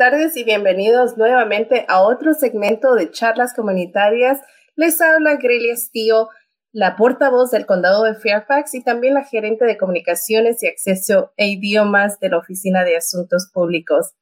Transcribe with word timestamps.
tardes 0.00 0.34
y 0.38 0.44
bienvenidos 0.44 1.18
nuevamente 1.18 1.84
a 1.86 2.00
otro 2.00 2.32
segmento 2.32 2.94
de 2.94 3.10
charlas 3.10 3.52
comunitarias. 3.52 4.40
Les 4.74 4.98
habla 5.02 5.36
Grelia 5.36 5.74
Estío, 5.74 6.30
la 6.72 6.96
portavoz 6.96 7.50
del 7.50 7.66
condado 7.66 8.04
de 8.04 8.14
Fairfax 8.14 8.72
y 8.72 8.82
también 8.82 9.12
la 9.12 9.24
gerente 9.24 9.66
de 9.66 9.76
comunicaciones 9.76 10.62
y 10.62 10.68
acceso 10.68 11.32
a 11.36 11.44
idiomas 11.44 12.18
de 12.18 12.30
la 12.30 12.38
Oficina 12.38 12.82
de 12.82 12.96
Asuntos 12.96 13.50
Públicos. 13.52 14.14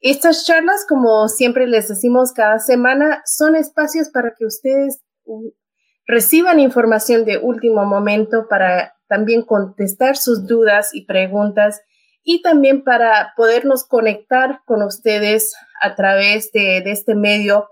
Estas 0.00 0.44
charlas, 0.46 0.84
como 0.88 1.28
siempre 1.28 1.68
les 1.68 1.86
decimos 1.86 2.32
cada 2.32 2.58
semana, 2.58 3.22
son 3.24 3.54
espacios 3.54 4.08
para 4.08 4.34
que 4.36 4.46
ustedes 4.46 5.00
uh, 5.26 5.52
reciban 6.08 6.58
información 6.58 7.24
de 7.24 7.38
último 7.38 7.84
momento 7.84 8.48
para 8.48 8.94
también 9.06 9.42
contestar 9.42 10.16
sus 10.16 10.48
dudas 10.48 10.92
y 10.92 11.04
preguntas 11.06 11.82
y 12.22 12.42
también 12.42 12.84
para 12.84 13.32
podernos 13.36 13.84
conectar 13.86 14.60
con 14.66 14.82
ustedes 14.82 15.54
a 15.80 15.94
través 15.94 16.52
de, 16.52 16.78
este 16.86 17.14
medio 17.14 17.68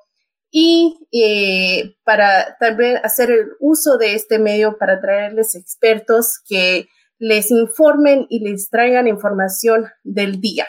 y 0.50 1.06
eh, 1.12 1.96
para 2.04 2.56
también 2.58 2.98
hacer 3.04 3.30
el 3.30 3.48
uso 3.60 3.98
de 3.98 4.14
este 4.14 4.38
medio 4.38 4.78
para 4.78 5.00
traerles 5.00 5.54
expertos 5.54 6.40
que 6.48 6.88
les 7.18 7.50
informen 7.50 8.26
y 8.30 8.40
les 8.40 8.70
traigan 8.70 9.06
información 9.06 9.88
del 10.04 10.40
día. 10.40 10.66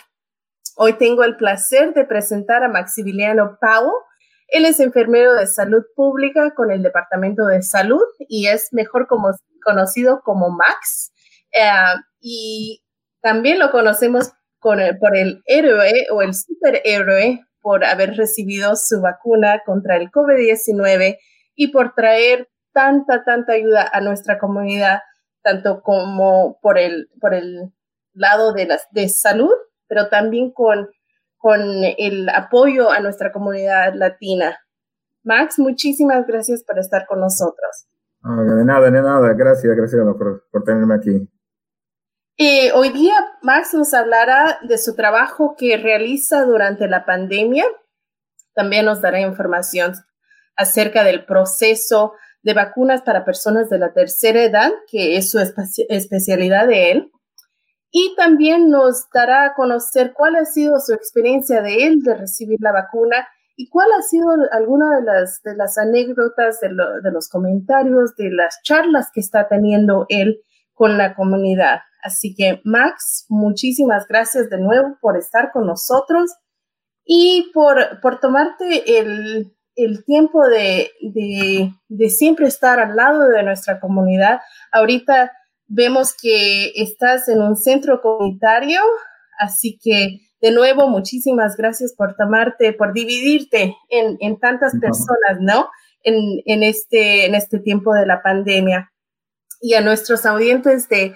Hoy 0.76 0.94
tengo 0.94 1.24
el 1.24 1.38
placer 1.38 1.94
de 1.94 2.06
presentar 2.06 2.64
a 2.64 2.70
Maximiliano 2.70 3.58
Pau. 3.62 3.92
Él 4.48 4.66
es 4.66 4.80
enfermero 4.80 5.36
de 5.36 5.46
salud 5.46 5.84
pública 5.96 6.54
con 6.56 6.72
el 6.72 6.82
Departamento 6.82 7.46
de 7.46 7.62
Salud 7.62 8.04
y 8.28 8.48
es 8.48 8.70
mejor 8.72 9.08
conocido 9.64 10.22
como 10.24 10.50
Max. 10.50 11.12
Eh, 11.52 12.00
y 12.20 12.82
también 13.22 13.60
lo 13.60 13.72
conocemos 13.72 14.32
por 14.62 14.80
el 14.82 15.42
héroe 15.46 16.08
o 16.12 16.22
el 16.22 16.34
superhéroe 16.34 17.46
por 17.62 17.84
haber 17.86 18.16
recibido 18.16 18.76
su 18.76 19.02
vacuna 19.02 19.62
contra 19.66 19.98
el 19.98 20.10
COVID-19 20.12 21.18
y 21.56 21.72
por 21.72 21.94
traer 21.94 22.50
tanta, 22.74 23.24
tanta 23.24 23.54
ayuda 23.54 23.90
a 23.92 24.02
nuestra 24.02 24.40
comunidad, 24.40 25.00
tanto 25.44 25.82
como 25.82 26.60
por 26.62 26.78
el, 26.78 27.10
por 27.20 27.34
el 27.34 27.74
lado 28.14 28.54
de, 28.54 28.66
la, 28.68 28.80
de 28.92 29.10
salud, 29.10 29.52
pero 29.88 30.08
también 30.10 30.52
con, 30.52 30.90
con 31.38 31.60
el 31.98 32.30
apoyo 32.30 32.92
a 32.92 33.00
nuestra 33.00 33.32
comunidad 33.32 33.94
latina. 33.96 34.58
Max, 35.24 35.60
muchísimas 35.60 36.26
gracias 36.26 36.64
por 36.64 36.80
estar 36.80 37.06
con 37.06 37.20
nosotros. 37.20 37.88
de 38.24 38.66
nada, 38.66 38.90
de 38.90 39.02
nada. 39.02 39.34
Gracias, 39.34 39.76
gracias 39.76 40.02
por, 40.18 40.46
por 40.50 40.64
tenerme 40.64 40.96
aquí. 40.96 41.30
Eh, 42.42 42.72
hoy 42.72 42.92
día 42.92 43.16
Max 43.42 43.74
nos 43.74 43.94
hablará 43.94 44.60
de 44.62 44.78
su 44.78 44.96
trabajo 44.96 45.56
que 45.58 45.76
realiza 45.76 46.46
durante 46.46 46.88
la 46.88 47.06
pandemia. 47.06 47.66
También 48.54 48.86
nos 48.86 49.02
dará 49.02 49.20
información 49.20 49.92
acerca 50.56 51.04
del 51.04 51.26
proceso 51.26 52.14
de 52.42 52.54
vacunas 52.54 53.02
para 53.02 53.26
personas 53.26 53.70
de 53.70 53.78
la 53.78 53.92
tercera 53.92 54.42
edad, 54.42 54.72
que 54.90 55.18
es 55.18 55.30
su 55.30 55.40
especialidad 55.90 56.68
de 56.68 56.92
él. 56.92 57.12
Y 57.92 58.16
también 58.16 58.70
nos 58.70 59.10
dará 59.14 59.44
a 59.44 59.54
conocer 59.54 60.14
cuál 60.14 60.38
ha 60.38 60.46
sido 60.46 60.80
su 60.80 60.94
experiencia 60.94 61.62
de 61.62 61.88
él 61.88 62.00
de 62.04 62.16
recibir 62.16 62.60
la 62.62 62.72
vacuna 62.72 63.28
y 63.58 63.68
cuál 63.68 63.90
ha 63.92 64.02
sido 64.02 64.30
alguna 64.54 64.96
de 64.96 65.04
las, 65.04 65.42
de 65.44 65.58
las 65.58 65.78
anécdotas, 65.78 66.62
de, 66.62 66.70
de 66.70 67.12
los 67.12 67.28
comentarios, 67.28 68.16
de 68.16 68.32
las 68.32 68.62
charlas 68.64 69.10
que 69.14 69.20
está 69.20 69.50
teniendo 69.50 70.06
él 70.08 70.40
con 70.74 70.98
la 70.98 71.16
comunidad. 71.16 71.80
Así 72.02 72.34
que, 72.36 72.62
Max, 72.64 73.26
muchísimas 73.30 74.08
gracias 74.08 74.50
de 74.50 74.60
nuevo 74.60 74.98
por 75.02 75.18
estar 75.18 75.52
con 75.52 75.68
nosotros 75.68 76.32
y 77.06 77.52
por, 77.54 78.00
por 78.02 78.20
tomarte 78.20 79.00
el, 79.00 79.54
el 79.76 80.06
tiempo 80.06 80.48
de, 80.48 80.92
de, 81.02 81.74
de, 81.88 82.10
siempre 82.10 82.48
estar 82.48 82.80
al 82.80 82.96
lado 82.96 83.28
de 83.28 83.44
nuestra 83.44 83.80
comunidad. 83.80 84.40
Ahorita 84.72 85.32
vemos 85.68 86.16
que 86.20 86.72
estás 86.76 87.28
en 87.28 87.42
un 87.42 87.56
centro 87.56 88.02
comunitario, 88.02 88.82
así 89.40 89.80
que 89.82 90.20
de 90.42 90.52
nuevo, 90.52 90.88
muchísimas 90.88 91.58
gracias 91.58 91.94
por 91.94 92.16
tomarte, 92.16 92.72
por 92.72 92.94
dividirte 92.94 93.76
en, 93.90 94.18
en 94.22 94.40
tantas 94.40 94.72
personas, 94.80 95.40
¿no? 95.42 95.70
En, 96.04 96.16
en, 96.46 96.64
este, 96.64 97.26
en 97.26 97.36
este 97.36 97.60
tiempo 97.60 97.94
de 97.94 98.06
la 98.06 98.22
pandemia. 98.22 98.92
Y 99.60 99.74
a 99.74 99.82
nuestros 99.82 100.26
audientes 100.26 100.88
de 100.88 101.14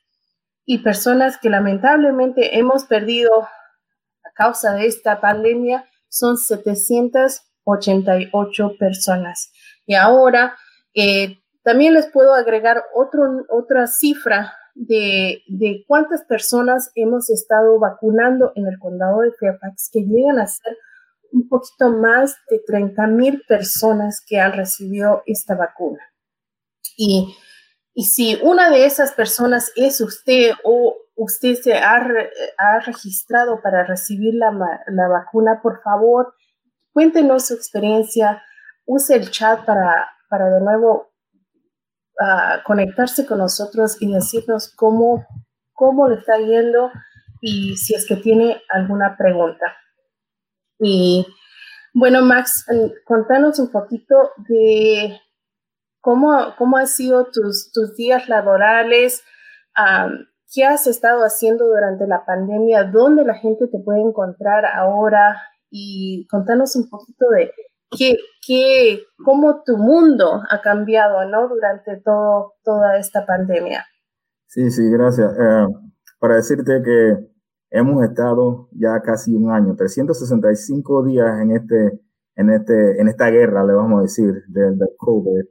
y 0.66 0.80
personas 0.80 1.38
que 1.38 1.50
lamentablemente 1.50 2.58
hemos 2.58 2.86
perdido 2.86 3.44
a 3.44 4.32
causa 4.36 4.74
de 4.74 4.88
esta 4.88 5.20
pandemia 5.20 5.86
son 6.08 6.38
788 6.38 8.78
personas. 8.78 9.52
Y 9.86 9.96
ahora 9.96 10.56
eh, 10.94 11.42
también 11.64 11.94
les 11.94 12.08
puedo 12.08 12.34
agregar 12.34 12.84
otro, 12.96 13.46
otra 13.50 13.88
cifra 13.88 14.54
de, 14.74 15.44
de, 15.48 15.84
cuántas 15.88 16.24
personas 16.24 16.92
hemos 16.96 17.30
estado 17.30 17.78
vacunando 17.80 18.54
en 18.56 18.68
el 18.68 18.80
condado 18.80 19.22
de 19.22 19.32
Fairfax, 19.34 19.90
que 19.92 20.02
llegan 20.02 20.40
a 20.40 20.48
ser 20.48 20.78
un 21.32 21.48
poquito 21.48 21.92
más 21.92 22.36
de 22.50 22.60
30 22.66 23.08
mil 23.08 23.44
personas 23.48 24.22
que 24.26 24.40
han 24.40 24.54
recibido 24.54 25.24
esta 25.26 25.56
vacuna. 25.56 26.02
Y 26.98 27.36
y 27.94 28.06
si 28.06 28.40
una 28.42 28.70
de 28.70 28.86
esas 28.86 29.12
personas 29.14 29.72
es 29.76 30.00
usted 30.00 30.52
o 30.64 30.96
usted 31.16 31.56
se 31.56 31.74
ha, 31.74 32.02
ha 32.58 32.80
registrado 32.80 33.62
para 33.62 33.86
recibir 33.86 34.34
la, 34.36 34.52
la, 34.88 35.08
vacuna, 35.10 35.60
por 35.62 35.82
favor, 35.84 36.34
cuéntenos 36.94 37.48
su 37.48 37.54
experiencia, 37.54 38.42
use 38.86 39.16
el 39.16 39.30
chat 39.30 39.66
para, 39.66 40.10
para 40.30 40.50
de 40.50 40.62
nuevo 40.62 41.12
uh, 42.20 42.64
conectarse 42.66 43.26
con 43.26 43.40
nosotros 43.40 44.02
y 44.02 44.12
decirnos 44.12 44.74
cómo, 44.74 45.28
cómo 45.74 46.08
le 46.08 46.16
está 46.16 46.38
yendo 46.38 46.92
y 47.42 47.76
si 47.76 47.94
es 47.94 48.08
que 48.08 48.16
tiene 48.16 48.62
alguna 48.70 49.18
pregunta. 49.18 49.66
Y 50.80 51.28
bueno, 51.94 52.22
Max, 52.22 52.66
contanos 53.06 53.60
un 53.60 53.70
poquito 53.70 54.16
de 54.48 55.20
¿Cómo, 56.02 56.56
cómo 56.58 56.78
han 56.78 56.88
sido 56.88 57.26
tus, 57.32 57.72
tus 57.72 57.96
días 57.96 58.28
laborales? 58.28 59.24
¿Qué 60.54 60.66
has 60.66 60.88
estado 60.88 61.22
haciendo 61.24 61.66
durante 61.68 62.08
la 62.08 62.26
pandemia? 62.26 62.84
¿Dónde 62.84 63.24
la 63.24 63.36
gente 63.36 63.68
te 63.68 63.80
puede 63.80 64.02
encontrar 64.02 64.66
ahora? 64.66 65.42
Y 65.70 66.28
contanos 66.30 66.76
un 66.76 66.90
poquito 66.90 67.30
de 67.30 67.52
qué, 67.98 68.18
qué, 68.46 69.04
cómo 69.24 69.64
tu 69.64 69.78
mundo 69.78 70.42
ha 70.50 70.62
cambiado, 70.62 71.24
¿no? 71.26 71.48
Durante 71.48 71.98
todo, 72.02 72.56
toda 72.64 72.98
esta 72.98 73.26
pandemia. 73.26 73.86
Sí, 74.48 74.70
sí, 74.72 74.90
gracias. 74.90 75.32
Eh, 75.40 75.68
para 76.20 76.36
decirte 76.36 76.82
que 76.84 77.32
hemos 77.70 78.04
estado 78.04 78.68
ya 78.74 79.02
casi 79.02 79.34
un 79.34 79.52
año, 79.52 79.76
365 79.76 81.04
días 81.06 81.40
en 81.42 81.52
este, 81.52 82.02
en 82.36 82.50
este, 82.50 83.00
en 83.00 83.08
esta 83.08 83.30
guerra, 83.30 83.64
le 83.66 83.74
vamos 83.74 84.00
a 84.00 84.02
decir, 84.04 84.44
del, 84.50 84.78
COVID. 84.98 85.46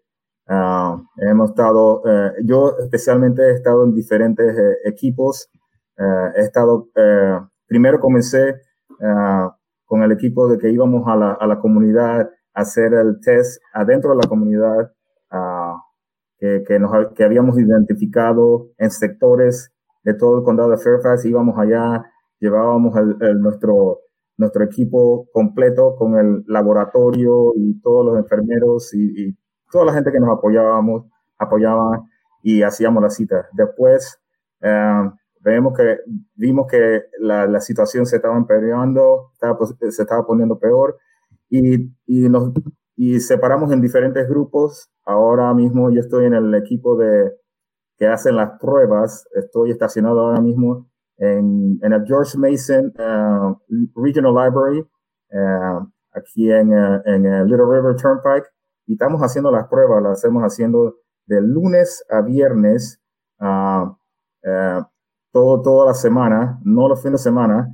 Ah, 0.52 1.00
hemos 1.19 1.50
estado, 1.50 2.02
eh, 2.05 2.32
yo 2.44 2.76
especialmente 2.81 3.41
he 3.41 3.52
estado 3.52 3.85
en 3.85 3.94
diferentes 3.94 4.58
eh, 4.58 4.76
equipos. 4.85 5.49
he 6.37 6.41
estado, 6.41 6.88
primero 7.67 8.00
comencé 8.00 8.56
con 9.87 10.02
el 10.02 10.12
equipo 10.12 10.49
de 10.49 10.58
que 10.58 10.70
íbamos 10.70 11.06
a 11.06 11.14
la, 11.17 11.32
a 11.35 11.47
la 11.47 11.61
comunidad 11.61 12.31
a 12.55 12.61
hacer 12.62 12.94
el 12.94 13.20
test 13.20 13.62
adentro 13.75 14.11
de 14.11 14.17
la 14.17 14.29
comunidad 14.29 14.93
que, 16.38 16.64
que, 16.67 16.79
nos, 16.81 16.91
que 17.14 17.25
habíamos 17.25 17.58
identificado 17.58 18.70
en 18.79 18.91
sectores 18.91 19.73
de 20.03 20.14
todo 20.14 20.38
el 20.38 20.44
condado 20.44 20.70
de 20.70 20.79
Fairfax. 20.79 21.25
Íbamos 21.26 21.58
allá, 21.58 22.05
llevábamos 22.41 22.96
el, 22.96 23.41
nuestro, 23.41 24.00
nuestro 24.37 24.64
equipo 24.64 25.29
completo 25.32 25.94
con 25.96 26.19
el 26.19 26.44
laboratorio 26.49 27.53
y 27.56 27.81
todos 27.81 28.06
los 28.06 28.19
enfermeros 28.19 28.93
y, 28.94 29.37
toda 29.70 29.84
la 29.87 29.93
gente 29.93 30.12
que 30.12 30.20
nos 30.20 30.37
apoyábamos, 30.37 31.06
apoyaba 31.38 32.02
y 32.43 32.62
hacíamos 32.62 33.02
la 33.02 33.11
cita. 33.11 33.49
Después, 33.52 34.20
eh, 34.62 35.11
vemos 35.40 35.76
que, 35.76 35.99
vimos 36.34 36.67
que 36.67 37.05
la, 37.19 37.46
la 37.46 37.61
situación 37.61 38.06
se 38.06 38.17
estaba 38.17 38.37
empeorando, 38.37 39.31
estaba, 39.32 39.58
se 39.90 40.02
estaba 40.02 40.26
poniendo 40.26 40.58
peor 40.58 40.99
y, 41.49 41.90
y, 42.06 42.28
nos, 42.28 42.52
y 42.96 43.20
separamos 43.20 43.72
en 43.72 43.81
diferentes 43.81 44.28
grupos. 44.28 44.90
Ahora 45.05 45.52
mismo 45.55 45.90
yo 45.90 46.00
estoy 46.00 46.26
en 46.26 46.34
el 46.34 46.55
equipo 46.55 46.96
de 46.96 47.32
que 47.96 48.06
hacen 48.06 48.37
las 48.37 48.58
pruebas. 48.58 49.26
Estoy 49.34 49.70
estacionado 49.70 50.20
ahora 50.20 50.40
mismo 50.40 50.88
en, 51.17 51.78
en 51.82 51.93
el 51.93 52.05
George 52.06 52.38
Mason 52.38 52.93
uh, 52.99 54.02
Regional 54.02 54.34
Library, 54.34 54.87
aquí 56.12 56.50
en, 56.50 56.72
en 56.72 57.46
Little 57.46 57.67
River 57.67 57.94
Turnpike, 57.96 58.46
y 58.90 58.94
estamos 58.94 59.20
haciendo 59.20 59.52
las 59.52 59.69
pruebas, 59.69 60.02
las 60.02 60.19
hacemos 60.19 60.42
haciendo 60.42 60.96
de 61.25 61.40
lunes 61.40 62.04
a 62.10 62.22
viernes, 62.22 63.00
todo, 65.31 65.62
toda 65.62 65.87
la 65.87 65.94
semana, 65.94 66.58
no 66.64 66.88
los 66.88 67.00
fines 67.00 67.20
de 67.20 67.31
semana, 67.31 67.72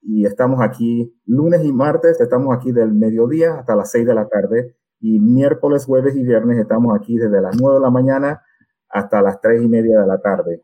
y 0.00 0.24
estamos 0.24 0.62
aquí 0.62 1.14
lunes 1.26 1.62
y 1.62 1.72
martes, 1.74 2.18
estamos 2.22 2.56
aquí 2.56 2.72
del 2.72 2.94
mediodía 2.94 3.56
hasta 3.56 3.76
las 3.76 3.90
6 3.90 4.06
de 4.06 4.14
la 4.14 4.26
tarde, 4.26 4.74
y 4.98 5.20
miércoles, 5.20 5.84
jueves 5.84 6.16
y 6.16 6.22
viernes 6.22 6.58
estamos 6.58 6.98
aquí 6.98 7.18
desde 7.18 7.42
las 7.42 7.54
9 7.60 7.74
de 7.74 7.82
la 7.82 7.90
mañana 7.90 8.42
hasta 8.88 9.20
las 9.20 9.42
3 9.42 9.62
y 9.62 9.68
media 9.68 10.00
de 10.00 10.06
la 10.06 10.22
tarde. 10.22 10.62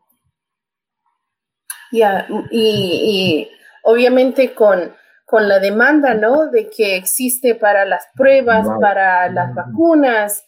Ya, 1.91 2.25
y, 2.49 3.47
obviamente 3.83 4.55
con, 4.55 4.91
con 5.31 5.47
la 5.47 5.59
demanda, 5.59 6.13
¿no? 6.13 6.51
De 6.51 6.69
que 6.69 6.97
existe 6.97 7.55
para 7.55 7.85
las 7.85 8.05
pruebas, 8.17 8.67
para 8.81 9.31
las 9.31 9.55
vacunas, 9.55 10.43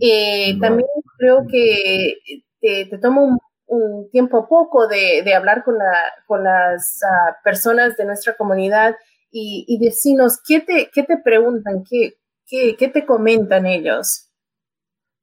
eh, 0.00 0.56
también 0.60 0.88
creo 1.18 1.44
que 1.50 2.14
te, 2.60 2.86
te 2.86 2.98
toma 2.98 3.36
un, 3.66 4.08
tiempo 4.12 4.48
poco 4.48 4.86
de, 4.86 5.22
de, 5.24 5.34
hablar 5.34 5.64
con, 5.64 5.76
la, 5.76 5.92
con 6.26 6.44
las 6.44 7.00
ah, 7.02 7.36
personas 7.42 7.96
de 7.96 8.04
nuestra 8.04 8.34
comunidad 8.36 8.94
y, 9.30 9.66
y 9.66 9.84
decirnos 9.84 10.40
qué 10.46 10.60
te, 10.60 10.88
qué 10.94 11.02
te 11.02 11.18
preguntan, 11.18 11.82
qué, 11.88 12.14
qué, 12.46 12.76
qué 12.78 12.88
te 12.88 13.04
comentan 13.04 13.66
ellos. 13.66 14.30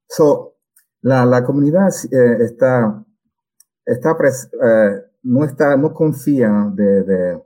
So, 0.09 0.57
la, 1.01 1.25
la 1.25 1.43
comunidad 1.43 1.87
eh, 2.11 2.43
está, 2.43 3.03
está 3.85 4.11
eh, 4.11 5.01
no 5.23 5.45
está, 5.45 5.77
no 5.77 5.93
confía 5.93 6.51
de, 6.73 7.03
de 7.03 7.41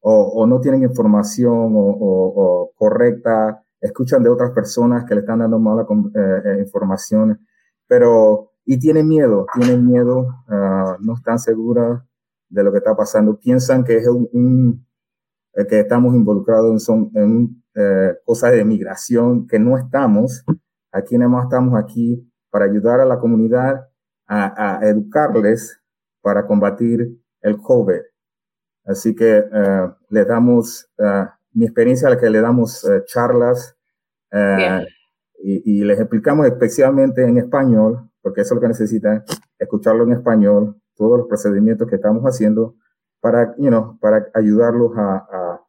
o, 0.00 0.42
o, 0.42 0.46
no 0.46 0.60
tienen 0.60 0.82
información 0.82 1.74
o, 1.74 1.96
o, 2.00 2.72
correcta, 2.74 3.62
escuchan 3.80 4.22
de 4.22 4.30
otras 4.30 4.50
personas 4.52 5.04
que 5.04 5.14
le 5.14 5.20
están 5.20 5.40
dando 5.40 5.58
mala 5.58 5.82
eh, 5.82 6.42
eh, 6.44 6.58
información, 6.60 7.46
pero 7.86 8.52
y 8.64 8.78
tienen 8.78 9.08
miedo, 9.08 9.46
tienen 9.54 9.86
miedo, 9.86 10.28
uh, 10.48 10.96
no 11.00 11.14
están 11.14 11.38
seguras 11.38 12.02
de 12.48 12.62
lo 12.62 12.70
que 12.72 12.78
está 12.78 12.94
pasando, 12.94 13.38
piensan 13.38 13.84
que 13.84 13.96
es 13.96 14.06
un, 14.06 14.28
un 14.32 14.86
que 15.68 15.80
estamos 15.80 16.14
involucrados 16.14 16.70
en, 16.70 16.78
son, 16.78 17.10
en 17.14 17.62
eh, 17.74 18.14
cosas 18.24 18.52
de 18.52 18.64
migración, 18.64 19.46
que 19.46 19.58
no 19.58 19.76
estamos, 19.76 20.44
aquí 20.92 21.18
nada 21.18 21.30
más 21.30 21.44
estamos 21.44 21.78
aquí 21.82 22.30
para 22.50 22.66
ayudar 22.66 23.00
a 23.00 23.04
la 23.04 23.18
comunidad 23.18 23.88
a, 24.26 24.78
a 24.78 24.88
educarles 24.88 25.80
para 26.22 26.46
combatir 26.46 27.20
el 27.40 27.56
COVID. 27.60 28.00
Así 28.90 29.14
que 29.14 29.38
uh, 29.38 29.94
le 30.08 30.24
damos, 30.24 30.90
uh, 30.98 31.26
mi 31.52 31.64
experiencia 31.64 32.08
es 32.08 32.16
que 32.16 32.30
le 32.30 32.40
damos 32.40 32.82
uh, 32.84 33.04
charlas 33.04 33.76
y, 35.42 35.80
y, 35.80 35.84
les 35.84 35.98
explicamos 35.98 36.46
especialmente 36.46 37.24
en 37.24 37.38
español, 37.38 38.10
porque 38.20 38.42
eso 38.42 38.54
es 38.54 38.56
lo 38.56 38.60
que 38.60 38.68
necesitan, 38.68 39.24
escucharlo 39.58 40.04
en 40.04 40.12
español, 40.12 40.76
todos 40.94 41.18
los 41.18 41.28
procedimientos 41.28 41.88
que 41.88 41.96
estamos 41.96 42.22
haciendo 42.24 42.76
para, 43.20 43.54
you 43.56 43.68
know, 43.68 43.98
para 44.00 44.28
ayudarlos 44.34 44.92
a, 44.96 45.16
a, 45.16 45.60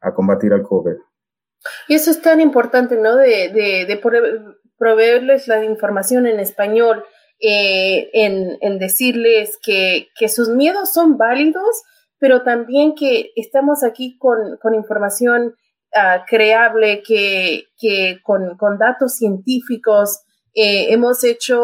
a 0.00 0.14
combatir 0.14 0.52
el 0.52 0.62
COVID. 0.62 0.96
Y 1.88 1.94
eso 1.94 2.10
es 2.10 2.20
tan 2.20 2.40
importante, 2.40 2.96
¿no? 2.96 3.16
De, 3.16 3.50
de, 3.50 3.86
de 3.86 4.00
proveerles 4.78 5.46
la 5.48 5.64
información 5.64 6.26
en 6.26 6.40
español 6.40 7.04
eh, 7.42 8.10
en, 8.12 8.78
decirles 8.78 9.58
que, 9.62 10.08
sus 10.28 10.50
miedos 10.50 10.92
son 10.92 11.16
válidos, 11.16 11.82
pero 12.20 12.42
también 12.42 12.94
que 12.94 13.32
estamos 13.34 13.82
aquí 13.82 14.16
con, 14.18 14.58
información 14.74 15.54
uh, 15.94 16.24
creable, 16.28 17.02
que, 17.02 17.64
que 17.78 18.20
con, 18.22 18.78
datos 18.78 19.16
científicos. 19.16 20.20
Eh, 20.54 20.92
hemos 20.92 21.24
hecho 21.24 21.62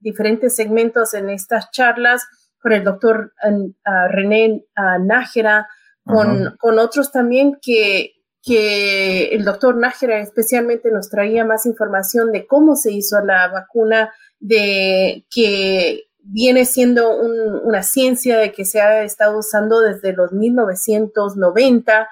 diferentes 0.00 0.56
segmentos 0.56 1.14
en 1.14 1.30
estas 1.30 1.70
charlas 1.70 2.22
con 2.60 2.72
el 2.72 2.82
doctor 2.82 3.32
uh, 3.44 3.72
René 4.10 4.64
uh, 4.76 5.04
Nájera, 5.04 5.68
con, 6.04 6.56
con, 6.58 6.80
otros 6.80 7.12
también 7.12 7.58
que, 7.62 8.14
que 8.42 9.28
el 9.28 9.44
doctor 9.44 9.76
Nájera 9.76 10.18
especialmente 10.18 10.90
nos 10.90 11.10
traía 11.10 11.44
más 11.44 11.64
información 11.64 12.32
de 12.32 12.46
cómo 12.46 12.74
se 12.74 12.90
hizo 12.90 13.20
la 13.20 13.46
vacuna 13.48 14.12
de 14.40 15.26
que 15.30 16.08
viene 16.24 16.64
siendo 16.64 17.10
una 17.18 17.82
ciencia 17.82 18.38
de 18.38 18.52
que 18.52 18.64
se 18.64 18.80
ha 18.80 19.02
estado 19.02 19.38
usando 19.38 19.80
desde 19.80 20.12
los 20.12 20.32
1990 20.32 22.08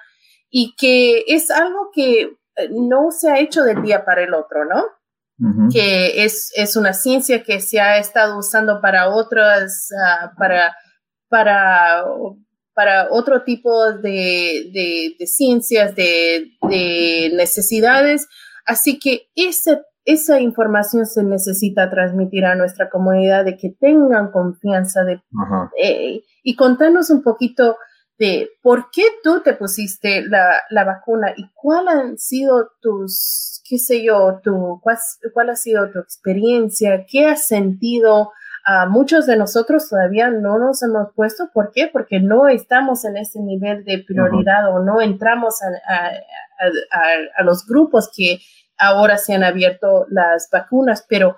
y 0.50 0.75
que 0.76 1.25
es 1.29 1.50
algo 1.50 1.90
que 1.95 2.23
eh, 2.23 2.69
no 2.71 3.11
se 3.11 3.31
ha 3.31 3.38
hecho 3.38 3.62
del 3.62 3.83
día 3.83 4.05
para 4.05 4.23
el 4.23 4.35
otro, 4.35 4.64
¿no? 4.64 4.85
Que 5.73 6.23
es, 6.23 6.52
es, 6.55 6.76
una 6.76 6.93
ciencia 6.93 7.43
que 7.43 7.62
se 7.62 7.81
ha 7.81 7.97
estado 7.97 8.38
usando 8.38 8.83
para 8.83 9.09
otras, 9.09 9.88
uh, 9.90 10.37
para, 10.37 10.76
para, 11.31 12.05
para 12.75 13.09
otro 13.11 13.43
tipo 13.43 13.90
de, 13.90 14.71
de, 14.71 15.17
de 15.19 15.26
ciencias, 15.26 15.95
de, 15.95 16.45
de, 16.69 17.31
necesidades. 17.33 18.29
Así 18.67 18.99
que 18.99 19.31
ese 19.35 19.81
esa 20.12 20.40
información 20.40 21.07
se 21.07 21.23
necesita 21.23 21.90
transmitir 21.90 22.45
a 22.45 22.55
nuestra 22.55 22.90
comunidad 22.90 23.45
de 23.45 23.57
que 23.57 23.71
tengan 23.71 24.31
confianza 24.31 25.05
de, 25.05 25.21
eh, 25.83 26.23
y 26.43 26.57
contanos 26.57 27.11
un 27.11 27.23
poquito 27.23 27.76
de 28.19 28.50
por 28.62 28.90
qué 28.90 29.02
tú 29.23 29.40
te 29.43 29.55
pusiste 29.55 30.23
la, 30.26 30.61
la, 30.69 30.85
vacuna 30.85 31.33
y 31.37 31.50
cuál 31.55 31.88
han 31.88 32.19
sido 32.19 32.71
tus, 32.83 33.62
qué 33.67 33.79
sé 33.79 34.05
yo, 34.05 34.40
tu, 34.43 34.79
cuál, 34.83 34.99
cuál 35.33 35.50
ha 35.50 35.57
sido 35.57 35.90
tu 35.90 36.00
experiencia, 36.00 37.07
qué 37.09 37.26
has 37.26 37.47
sentido. 37.47 38.31
a 38.67 38.87
muchos 38.87 39.26
de 39.26 39.38
nosotros 39.38 39.88
todavía 39.88 40.31
no 40.31 40.59
nos 40.59 40.83
hemos 40.83 41.14
puesto. 41.14 41.49
¿Por 41.55 41.73
qué? 41.73 41.88
Porque 41.90 42.21
no 42.21 42.47
estamos 42.47 43.07
en 43.07 43.17
ese 43.17 43.40
nivel 43.40 43.85
de 43.85 44.05
prioridad 44.07 44.71
o 44.71 44.81
no 44.85 45.00
entramos 45.00 45.62
a, 45.62 45.95
a, 45.95 46.09
a, 46.90 47.02
a 47.38 47.43
los 47.43 47.67
grupos 47.67 48.11
que 48.14 48.38
ahora 48.81 49.19
se 49.19 49.35
han 49.35 49.45
abierto 49.45 50.07
las 50.09 50.49
vacunas, 50.51 51.05
pero 51.09 51.37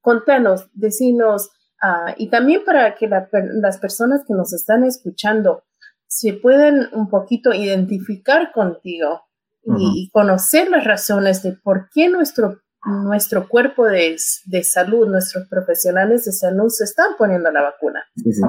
contanos, 0.00 0.68
decinos, 0.74 1.50
uh, 1.82 2.12
y 2.16 2.28
también 2.28 2.64
para 2.64 2.94
que 2.94 3.08
las 3.08 3.78
personas 3.78 4.22
que 4.26 4.34
nos 4.34 4.52
están 4.52 4.84
escuchando 4.84 5.64
se 6.06 6.34
puedan 6.34 6.88
un 6.92 7.08
poquito 7.08 7.54
identificar 7.54 8.52
contigo 8.52 9.22
y, 9.64 10.10
conocer 10.12 10.68
las 10.68 10.84
razones 10.84 11.42
de 11.42 11.52
por 11.52 11.88
qué 11.94 12.08
nuestro, 12.10 12.58
nuestro 12.84 13.48
cuerpo 13.48 13.86
de, 13.86 14.16
de, 14.46 14.64
salud, 14.64 15.08
nuestros 15.08 15.48
profesionales 15.48 16.24
de 16.24 16.32
salud 16.32 16.68
se 16.68 16.84
están 16.84 17.12
poniendo 17.16 17.50
la 17.50 17.62
vacuna. 17.62 18.02
Sí, 18.16 18.32
sí. 18.32 18.42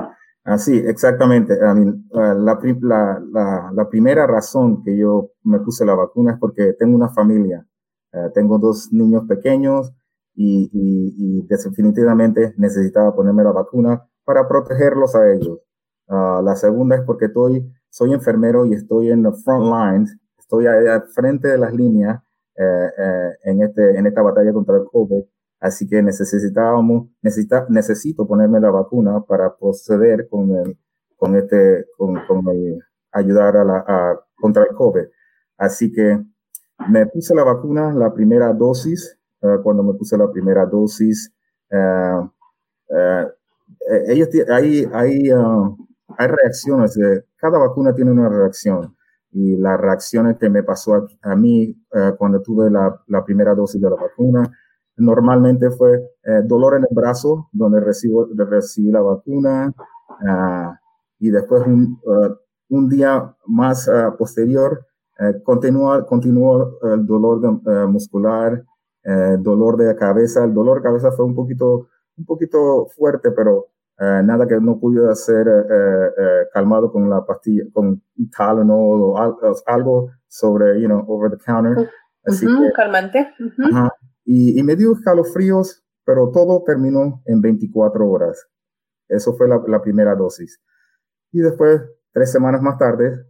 Así, 0.44 0.76
exactamente. 0.76 1.56
la, 1.62 3.22
la, 3.32 3.72
la, 3.74 3.90
primera 3.90 4.28
razón 4.28 4.84
que 4.84 4.98
yo 4.98 5.30
me 5.44 5.60
puse 5.60 5.86
la 5.86 5.96
vacuna 5.96 6.34
es 6.34 6.40
porque 6.40 6.74
tengo 6.78 6.96
una 6.96 7.10
familia 7.10 7.66
eh, 8.13 8.29
tengo 8.34 8.60
dos 8.60 8.93
niños 8.93 9.25
pequeños 9.27 9.91
y, 10.36 10.70
y, 10.72 11.15
y, 11.17 11.48
definitivamente 11.48 12.53
necesitaba 12.58 13.15
ponerme 13.15 13.43
la 13.43 13.51
vacuna 13.51 14.08
para 14.24 14.48
protegerlos 14.48 15.15
a 15.15 15.32
ellos. 15.32 15.60
Ah, 16.08 16.41
la 16.43 16.55
segunda 16.55 16.96
es 16.96 17.01
porque 17.03 17.25
estoy, 17.25 17.72
soy 17.89 18.13
enfermero 18.13 18.65
y 18.65 18.74
estoy 18.74 19.10
en 19.10 19.24
the 19.24 19.32
front 19.43 19.65
lines, 19.65 20.17
estoy 20.38 20.67
al 20.67 21.03
frente 21.13 21.48
de 21.48 21.58
las 21.58 21.74
líneas 21.74 22.22
eh, 22.55 22.89
eh, 22.98 23.29
en, 23.46 23.63
este, 23.63 23.98
en 23.98 24.05
esta 24.05 24.22
batalla 24.22 24.53
contra 24.53 24.77
el 24.77 24.86
COVID. 24.86 25.24
Así 25.60 25.88
que 25.88 26.03
necesitábamos, 26.03 27.08
necesita, 27.22 27.65
necesito 27.70 28.27
ponerme 28.27 28.60
la 28.60 28.70
vacuna 28.70 29.22
para 29.22 29.55
proceder 29.55 30.27
con 30.29 30.51
el, 30.51 30.77
con 31.15 31.36
este, 31.36 31.86
con, 31.98 32.15
con 32.27 32.46
ayudar 33.12 33.58
a 33.58 33.63
la, 33.63 33.77
a, 33.88 34.20
contra 34.36 34.63
el 34.63 34.75
COVID. 34.75 35.05
Así 35.58 35.91
que 35.91 36.22
me 36.90 37.06
puse 37.08 37.36
la 37.36 37.44
vacuna, 37.44 37.94
la 37.94 38.13
primera 38.13 38.54
dosis, 38.54 39.18
uh, 39.42 39.62
cuando 39.62 39.84
me 39.84 39.94
puse 39.94 40.18
la 40.18 40.30
primera 40.32 40.66
dosis, 40.66 41.32
uh, 41.72 42.24
uh, 42.90 43.28
ellos 44.08 44.30
hay, 44.50 44.88
hay, 44.94 45.30
hay 45.30 46.28
reacciones, 46.28 46.98
cada 47.36 47.58
vacuna 47.58 47.94
tiene 47.94 48.12
una 48.12 48.30
reacción. 48.30 48.96
Y 49.32 49.58
las 49.58 49.80
reacciones 49.80 50.38
que 50.38 50.50
me 50.50 50.63
pasó 50.63 50.94
a, 50.94 51.08
a 51.24 51.36
mí 51.36 51.75
cuando 52.18 52.42
tuve 52.42 52.70
la, 52.70 53.02
la, 53.08 53.25
primera 53.25 53.56
dosis 53.56 53.82
de 53.82 53.90
la 53.90 53.96
vacuna, 53.96 54.50
normalmente 54.96 55.72
fue 55.72 56.00
dolor 56.46 56.75
en 56.75 56.84
el 56.84 56.96
brazo 56.96 57.50
donde 57.52 57.80
recibo, 57.80 58.28
recibí 58.38 58.92
la 58.92 59.02
vacuna 59.02 59.74
y 61.18 61.32
después 61.32 61.66
un, 61.66 62.00
un 62.70 62.90
día 62.90 63.36
más 63.48 63.90
posterior 64.20 64.86
eh, 65.20 65.41
continúa, 65.43 66.05
continúa 66.05 66.72
el 66.82 67.05
dolor 67.05 67.39
de, 67.39 67.72
eh, 67.72 67.86
muscular, 67.88 68.63
eh, 69.03 69.38
dolor 69.39 69.77
de 69.77 69.96
cabeza. 69.96 70.43
El 70.43 70.53
dolor 70.53 70.77
de 70.77 70.84
cabeza 70.84 71.12
fue 71.12 71.25
un 71.25 71.36
poquito, 71.36 71.89
un 72.17 72.25
poquito 72.25 72.88
fuerte, 72.96 73.32
pero 73.32 73.67
nada 73.96 74.46
que 74.46 74.60
no 74.60 74.79
pudiera 74.79 75.15
ser 75.15 75.48
calmado 76.51 76.91
con 76.91 77.10
la 77.10 77.25
pastilla, 77.25 77.63
con 77.72 78.01
Tylenol 78.36 79.01
o 79.01 79.17
algo 79.65 80.10
sobre, 80.27 80.82
you 80.82 80.88
know, 80.88 81.05
over 81.08 81.32
the 81.32 81.41
counter. 81.41 81.89
Así 82.25 82.46
calmante. 82.75 83.29
y, 84.25 84.60
y, 84.60 84.63
me 84.63 84.75
dio 84.75 84.91
escalofríos, 84.91 85.86
pero 86.03 86.32
todo 86.32 86.63
terminó 86.65 87.22
en 87.25 87.39
24 87.39 88.10
horas. 88.10 88.46
Eso 89.08 89.36
fue 89.36 89.48
la, 89.48 89.62
la 89.67 89.82
primera 89.82 90.15
dosis. 90.15 90.60
Y 91.32 91.39
después, 91.39 91.82
tres 92.12 92.29
semanas 92.29 92.62
más 92.62 92.77
tarde, 92.77 93.25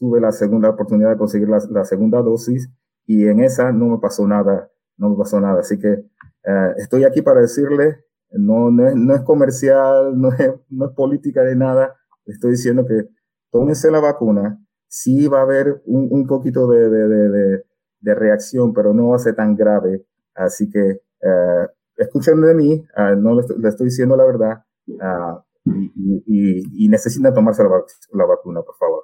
tuve 0.00 0.18
la 0.18 0.32
segunda 0.32 0.70
oportunidad 0.70 1.10
de 1.10 1.18
conseguir 1.18 1.48
la, 1.48 1.84
segunda 1.84 2.22
dosis 2.22 2.70
y 3.06 3.26
en 3.26 3.40
esa 3.40 3.70
no 3.70 3.86
me 3.86 3.98
pasó 3.98 4.26
nada, 4.26 4.70
no 4.96 5.10
me 5.10 5.16
pasó 5.16 5.38
nada. 5.40 5.60
Así 5.60 5.78
que 5.78 5.92
eh, 5.92 6.72
estoy 6.78 7.04
aquí 7.04 7.20
para 7.20 7.42
decirle, 7.42 7.98
no, 8.30 8.70
no, 8.70 8.88
es, 8.88 8.96
no 8.96 9.14
es 9.14 9.20
comercial, 9.20 10.18
no 10.20 10.32
es, 10.32 10.52
no 10.70 10.86
es 10.86 10.92
política 10.92 11.42
de 11.42 11.54
nada, 11.54 11.94
estoy 12.24 12.52
diciendo 12.52 12.86
que 12.86 13.08
tómense 13.52 13.90
la 13.90 14.00
vacuna, 14.00 14.58
sí 14.88 15.28
va 15.28 15.40
a 15.40 15.42
haber 15.42 15.82
un, 15.84 16.08
un 16.10 16.26
poquito 16.26 16.66
de, 16.66 16.88
de, 16.88 17.08
de, 17.08 17.64
de, 18.00 18.14
reacción, 18.14 18.72
pero 18.72 18.94
no 18.94 19.08
va 19.08 19.16
a 19.16 19.20
ser 19.20 19.34
tan 19.34 19.54
grave. 19.54 20.06
Así 20.34 20.70
que 20.70 20.80
eh, 20.80 21.66
escuchen 21.96 22.40
de 22.40 22.54
mí, 22.54 22.86
uh, 22.96 23.16
no 23.16 23.34
le 23.34 23.42
estoy, 23.42 23.58
le 23.58 23.68
estoy, 23.68 23.86
diciendo 23.86 24.16
la 24.16 24.24
verdad 24.24 24.64
uh, 24.86 25.40
y, 25.64 26.24
y, 26.26 26.84
y, 26.86 26.88
necesitan 26.88 27.34
tomarse 27.34 27.62
la, 27.62 27.70
la 28.12 28.24
vacuna, 28.24 28.62
por 28.62 28.76
favor. 28.76 29.02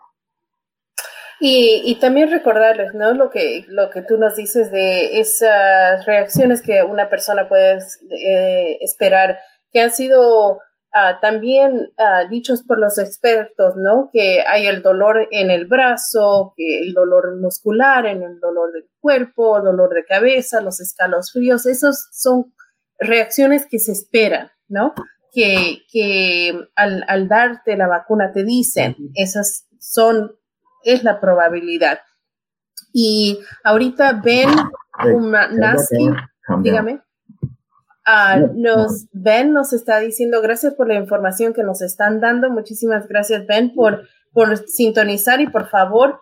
Y, 1.38 1.82
y, 1.84 1.96
también 1.96 2.30
recordarles, 2.30 2.94
¿no? 2.94 3.12
Lo 3.12 3.28
que, 3.28 3.66
lo 3.68 3.90
que 3.90 4.00
tú 4.00 4.16
nos 4.16 4.36
dices 4.36 4.70
de 4.70 5.20
esas 5.20 6.06
reacciones 6.06 6.62
que 6.62 6.82
una 6.82 7.10
persona 7.10 7.46
puede 7.46 7.78
eh, 8.10 8.78
esperar, 8.80 9.38
que 9.70 9.80
han 9.82 9.90
sido 9.90 10.60
ah, 10.94 11.18
también 11.20 11.92
ah, 11.98 12.24
dichos 12.30 12.62
por 12.62 12.78
los 12.78 12.98
expertos, 12.98 13.76
¿no? 13.76 14.08
Que 14.14 14.44
hay 14.46 14.66
el 14.66 14.80
dolor 14.80 15.28
en 15.30 15.50
el 15.50 15.66
brazo, 15.66 16.54
que 16.56 16.80
el 16.80 16.94
dolor 16.94 17.38
muscular, 17.38 18.06
en 18.06 18.22
el 18.22 18.40
dolor 18.40 18.72
del 18.72 18.88
cuerpo, 18.98 19.60
dolor 19.60 19.92
de 19.92 20.06
cabeza, 20.06 20.62
los 20.62 20.80
escalofríos, 20.80 21.66
esos 21.66 22.08
son 22.12 22.54
reacciones 22.98 23.66
que 23.66 23.78
se 23.78 23.92
esperan, 23.92 24.50
¿no? 24.68 24.94
Que, 25.32 25.82
que 25.92 26.58
al, 26.76 27.04
al 27.08 27.28
darte 27.28 27.76
la 27.76 27.88
vacuna 27.88 28.32
te 28.32 28.42
dicen, 28.42 28.96
esas 29.14 29.66
son 29.78 30.32
es 30.84 31.04
la 31.04 31.20
probabilidad. 31.20 32.00
Y 32.92 33.40
ahorita 33.64 34.20
Ben 34.24 34.48
Nasty, 35.52 36.10
dígame, 36.62 37.02
ah, 38.06 38.38
nos, 38.54 39.06
Ben 39.12 39.52
nos 39.52 39.72
está 39.72 39.98
diciendo, 40.00 40.40
gracias 40.40 40.74
por 40.74 40.88
la 40.88 40.94
información 40.94 41.52
que 41.52 41.62
nos 41.62 41.82
están 41.82 42.20
dando. 42.20 42.50
Muchísimas 42.50 43.06
gracias, 43.08 43.46
Ben, 43.46 43.74
por, 43.74 44.08
por 44.32 44.56
sintonizar 44.68 45.40
y 45.40 45.48
por 45.48 45.68
favor, 45.68 46.20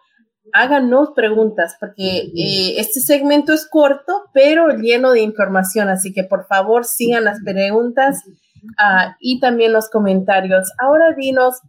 háganos 0.52 1.10
preguntas, 1.14 1.76
porque 1.78 2.30
eh, 2.36 2.74
este 2.78 3.00
segmento 3.00 3.52
es 3.52 3.66
corto, 3.68 4.24
pero 4.32 4.68
lleno 4.68 5.12
de 5.12 5.20
información, 5.20 5.88
así 5.88 6.12
que 6.12 6.24
por 6.24 6.46
favor 6.46 6.84
sigan 6.84 7.24
las 7.24 7.40
preguntas 7.44 8.22
uh, 8.64 9.12
y 9.18 9.40
también 9.40 9.72
los 9.72 9.88
comentarios. 9.88 10.72
Ahora 10.78 11.14
dinos, 11.16 11.60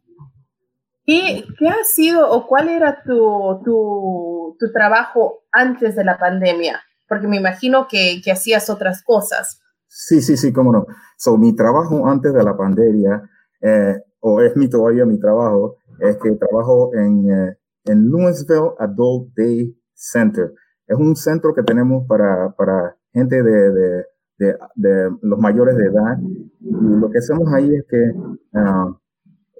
¿Qué, 1.05 1.45
¿Qué, 1.59 1.67
ha 1.67 1.83
sido 1.83 2.29
o 2.29 2.47
cuál 2.47 2.67
era 2.69 3.03
tu, 3.03 3.61
tu, 3.63 4.55
tu, 4.59 4.71
trabajo 4.71 5.43
antes 5.51 5.95
de 5.95 6.03
la 6.03 6.17
pandemia? 6.17 6.81
Porque 7.07 7.27
me 7.27 7.37
imagino 7.37 7.87
que, 7.87 8.21
que, 8.23 8.31
hacías 8.31 8.69
otras 8.71 9.03
cosas. 9.03 9.61
Sí, 9.87 10.21
sí, 10.21 10.35
sí, 10.35 10.51
cómo 10.51 10.71
no. 10.71 10.87
So, 11.17 11.37
mi 11.37 11.55
trabajo 11.55 12.07
antes 12.07 12.33
de 12.33 12.43
la 12.43 12.57
pandemia, 12.57 13.21
eh, 13.61 14.01
o 14.19 14.41
es 14.41 14.55
mi 14.57 14.67
todavía 14.67 15.05
mi 15.05 15.19
trabajo, 15.19 15.77
es 15.99 16.17
que 16.17 16.31
trabajo 16.31 16.91
en, 16.95 17.29
eh, 17.29 17.57
en 17.85 18.09
Louisville 18.09 18.71
Adult 18.79 19.29
Day 19.35 19.77
Center. 19.93 20.53
Es 20.87 20.97
un 20.97 21.15
centro 21.15 21.53
que 21.53 21.61
tenemos 21.61 22.07
para, 22.07 22.51
para 22.57 22.97
gente 23.13 23.43
de, 23.43 23.71
de, 23.71 24.05
de, 24.37 24.57
de 24.75 25.09
los 25.21 25.39
mayores 25.39 25.77
de 25.77 25.85
edad. 25.85 26.17
Y 26.61 26.99
lo 26.99 27.11
que 27.11 27.19
hacemos 27.19 27.51
ahí 27.53 27.75
es 27.75 27.85
que 27.87 28.11
uh, 28.57 28.95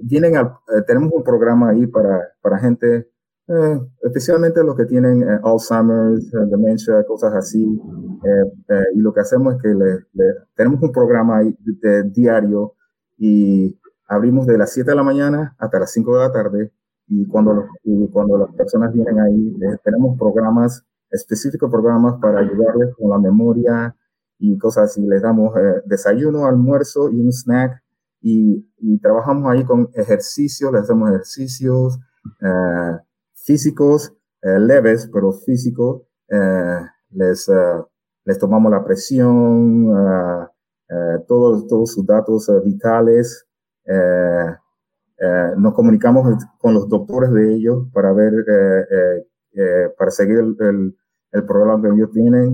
tienen, 0.07 0.35
eh, 0.35 0.81
tenemos 0.85 1.11
un 1.13 1.23
programa 1.23 1.69
ahí 1.69 1.87
para, 1.87 2.29
para 2.41 2.57
gente, 2.59 3.09
eh, 3.47 3.79
especialmente 4.01 4.63
los 4.63 4.75
que 4.75 4.85
tienen 4.85 5.21
eh, 5.23 5.39
Alzheimer's, 5.43 6.31
demencia, 6.49 7.03
cosas 7.05 7.33
así. 7.33 7.63
y 8.93 8.99
lo 8.99 9.13
que 9.13 9.21
hacemos 9.21 9.55
es 9.55 9.61
que 9.61 9.69
le, 9.69 10.05
tenemos 10.55 10.81
un 10.81 10.91
programa 10.91 11.37
ahí 11.37 11.55
de, 11.59 12.03
diario 12.03 12.73
y 13.17 13.77
abrimos 14.07 14.47
de 14.47 14.57
las 14.57 14.73
7 14.73 14.89
de 14.91 14.95
la 14.95 15.03
mañana 15.03 15.55
hasta 15.59 15.79
las 15.79 15.91
5 15.91 16.17
de 16.17 16.19
la 16.19 16.31
tarde. 16.31 16.71
Y 17.07 17.27
cuando, 17.27 17.67
y 17.83 18.07
cuando 18.09 18.37
las 18.37 18.51
personas 18.55 18.91
vienen 18.91 19.19
ahí, 19.19 19.55
tenemos 19.83 20.17
programas, 20.17 20.83
específicos 21.11 21.69
programas 21.69 22.15
para 22.19 22.39
ayudarles 22.39 22.95
con 22.95 23.11
la 23.11 23.19
memoria 23.19 23.95
y 24.39 24.57
cosas 24.57 24.85
así. 24.85 25.05
Les 25.05 25.21
damos 25.21 25.53
desayuno, 25.85 26.47
almuerzo 26.47 27.11
y 27.11 27.21
un 27.21 27.31
snack 27.31 27.84
y, 28.27 28.67
y, 28.79 28.99
trabajamos 28.99 29.51
ahí 29.51 29.63
con 29.63 29.87
ejercicios, 29.93 30.73
le 30.73 30.79
hacemos 30.79 31.09
ejercicios 31.11 31.99
eh, 32.41 32.97
físicos, 33.35 34.15
eh, 34.41 34.59
leves, 34.59 35.07
pero 35.13 35.31
físicos. 35.31 36.01
Eh, 36.27 36.79
les, 37.11 37.47
eh, 37.49 37.83
les 38.25 38.39
tomamos 38.39 38.71
la 38.71 38.83
presión, 38.83 39.91
eh, 40.89 41.19
todos, 41.27 41.67
todos 41.67 41.91
sus 41.91 42.03
datos 42.03 42.49
vitales. 42.63 43.45
nos 45.57 45.73
comunicamos 45.75 46.43
con 46.59 46.73
los 46.73 46.89
doctores 46.89 47.31
de 47.31 47.53
ellos 47.53 47.87
para 47.93 48.11
ver, 48.11 48.33
para 49.97 50.09
seguir 50.09 50.39
el, 50.39 50.57
el, 50.59 50.97
el, 51.31 51.45
programa 51.45 51.81
que 51.81 51.95
ellos 51.95 52.11
tienen. 52.11 52.53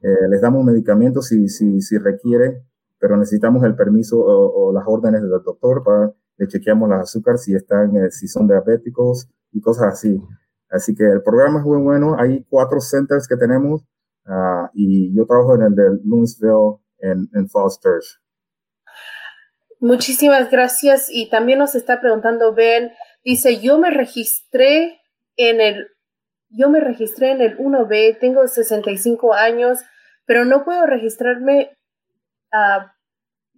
les 0.00 0.40
damos 0.40 0.64
medicamentos 0.64 1.26
si, 1.26 1.48
si, 1.48 1.80
si 1.80 1.98
requiere 1.98 2.67
pero 2.98 3.16
necesitamos 3.16 3.64
el 3.64 3.74
permiso 3.74 4.18
o, 4.18 4.72
las 4.72 4.84
órdenes 4.86 5.22
del 5.22 5.30
doctor 5.30 5.82
para 5.84 6.12
le 6.36 6.46
chequeamos 6.46 6.88
las 6.88 7.00
azúcar 7.02 7.36
si 7.36 7.54
están, 7.54 7.96
eh, 7.96 8.10
si 8.10 8.28
son 8.28 8.46
diabéticos 8.46 9.28
y 9.52 9.60
cosas 9.60 9.94
así. 9.94 10.22
Así 10.70 10.94
que 10.94 11.04
el 11.04 11.22
programa 11.22 11.58
es 11.60 11.64
muy 11.64 11.80
bueno. 11.82 12.16
Hay 12.18 12.44
cuatro 12.48 12.80
centers 12.80 13.26
que 13.26 13.36
tenemos 13.36 13.82
uh, 14.26 14.68
y 14.72 15.14
yo 15.16 15.26
trabajo 15.26 15.56
en 15.56 15.62
el 15.62 15.74
de 15.74 15.98
Louisville 16.04 16.78
en, 16.98 17.28
en 17.34 17.48
Muchísimas 19.80 20.50
gracias. 20.50 21.08
Y 21.10 21.28
también 21.28 21.58
nos 21.58 21.74
está 21.74 22.00
preguntando 22.00 22.54
Ben, 22.54 22.92
dice, 23.24 23.58
yo 23.60 23.78
me 23.78 23.90
registré 23.90 25.00
en 25.36 25.60
el, 25.60 25.88
yo 26.50 26.68
me 26.68 26.80
registré 26.80 27.32
en 27.32 27.40
el 27.40 27.56
1B, 27.58 28.18
tengo 28.20 28.46
65 28.46 29.34
años, 29.34 29.80
pero 30.24 30.44
no 30.44 30.64
puedo 30.64 30.86
registrarme 30.86 31.77
Ah, 32.52 32.94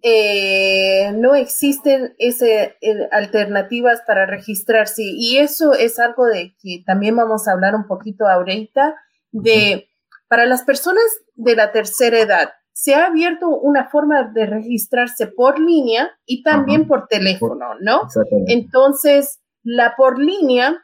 eh, 0.03 1.11
no 1.13 1.35
existen 1.35 2.15
ese, 2.17 2.77
alternativas 3.11 4.01
para 4.05 4.25
registrarse. 4.25 5.03
Y 5.03 5.37
eso 5.37 5.73
es 5.73 5.99
algo 5.99 6.25
de 6.25 6.55
que 6.61 6.83
también 6.85 7.15
vamos 7.15 7.47
a 7.47 7.51
hablar 7.51 7.75
un 7.75 7.87
poquito 7.87 8.27
ahorita 8.27 8.95
de 9.31 9.87
para 10.27 10.45
las 10.45 10.63
personas 10.63 11.03
de 11.35 11.55
la 11.55 11.71
tercera 11.71 12.19
edad 12.19 12.51
se 12.73 12.95
ha 12.95 13.05
abierto 13.05 13.49
una 13.49 13.89
forma 13.89 14.23
de 14.23 14.45
registrarse 14.45 15.27
por 15.27 15.59
línea 15.59 16.09
y 16.25 16.41
también 16.41 16.87
por 16.87 17.07
teléfono, 17.07 17.75
¿no? 17.79 18.07
Entonces, 18.47 19.39
la 19.61 19.95
por 19.95 20.17
línea 20.17 20.83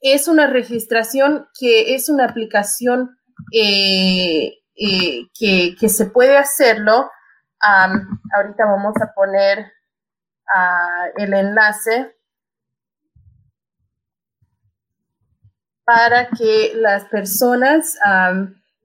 es 0.00 0.26
una 0.26 0.48
registración 0.48 1.46
que 1.58 1.94
es 1.94 2.08
una 2.08 2.24
aplicación 2.24 3.16
eh, 3.52 4.54
eh, 4.76 5.28
que, 5.38 5.88
se 5.88 6.06
puede 6.06 6.36
hacerlo. 6.36 7.10
ahorita 7.60 8.66
vamos 8.66 8.94
a 9.00 9.12
poner 9.14 9.72
ah, 10.54 11.06
el 11.16 11.34
enlace 11.34 12.14
para 15.84 16.28
que 16.30 16.72
las 16.74 17.04
personas 17.04 17.98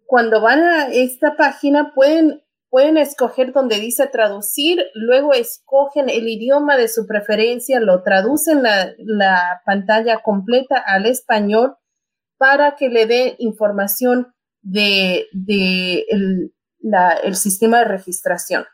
cuando 0.10 0.42
van 0.42 0.64
a 0.64 0.88
esta 0.88 1.38
página 1.38 1.94
pueden, 1.94 2.44
pueden 2.72 2.98
escoger 2.98 3.54
donde 3.54 3.76
dice 3.76 4.08
traducir, 4.08 4.84
luego 4.96 5.34
escogen 5.34 6.10
el 6.10 6.28
idioma 6.28 6.78
de 6.78 6.88
su 6.88 7.06
preferencia, 7.06 7.80
lo 7.80 8.02
traducen 8.02 8.64
la, 8.64 8.92
la 8.98 9.62
pantalla 9.68 10.24
completa 10.24 10.80
al 10.84 11.06
español 11.06 11.78
para 12.40 12.76
que 12.76 12.90
le 12.90 13.06
dé 13.06 13.36
información 13.38 14.34
de, 14.62 15.28
de 15.32 16.06
el, 16.10 16.54
la, 16.80 17.14
el, 17.14 17.36
sistema 17.36 17.80
de 17.80 17.86
registración. 17.86 18.66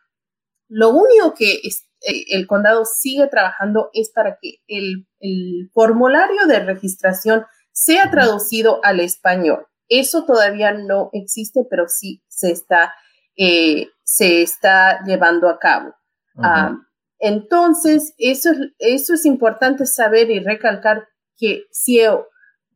Lo 0.68 0.89
único 0.89 1.34
que 1.34 1.54
eh, 1.56 2.24
el 2.30 2.48
condado 2.48 2.86
sigue 2.86 3.27
trabajando 3.27 3.89
es 3.94 4.12
para 4.12 4.38
que 4.42 4.58
el, 4.68 5.08
el 5.20 5.70
formulario 5.74 6.48
de 6.48 6.60
registración 6.60 7.46
sea 7.72 8.10
traducido 8.10 8.80
al 8.84 9.00
español. 9.00 9.68
Eso 9.88 10.25
todavía 10.25 10.72
no 10.72 11.10
existe, 11.13 11.62
pero 11.70 11.88
sí 11.88 12.24
se 12.27 12.51
está, 12.51 12.94
eh, 13.38 13.89
se 14.04 14.42
está 14.42 15.04
llevando 15.06 15.50
a 15.50 15.60
cabo. 15.60 15.94
Ah, 16.38 16.75
entonces, 17.20 18.13
eso, 18.18 18.50
eso 18.80 19.13
es 19.13 19.25
importante 19.25 19.86
saber 19.86 20.30
y 20.32 20.39
recalcar 20.39 21.08
que 21.38 21.63
si 21.72 22.01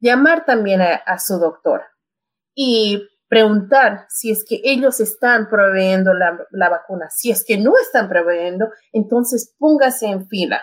llamar 0.00 0.46
también 0.46 0.80
a, 0.80 1.18
su 1.18 1.38
doctor 1.38 1.82
y 2.54 3.02
preguntar 3.32 4.04
si 4.10 4.30
es 4.30 4.44
que 4.44 4.60
ellos 4.62 5.00
están 5.00 5.48
proveyendo 5.48 6.12
la, 6.12 6.38
la, 6.50 6.68
vacuna. 6.68 7.08
Si 7.08 7.30
es 7.30 7.44
que 7.46 7.56
no 7.56 7.72
están 7.80 8.06
proveyendo, 8.06 8.68
entonces 8.92 9.54
póngase 9.58 10.06
en 10.06 10.28
fila. 10.28 10.62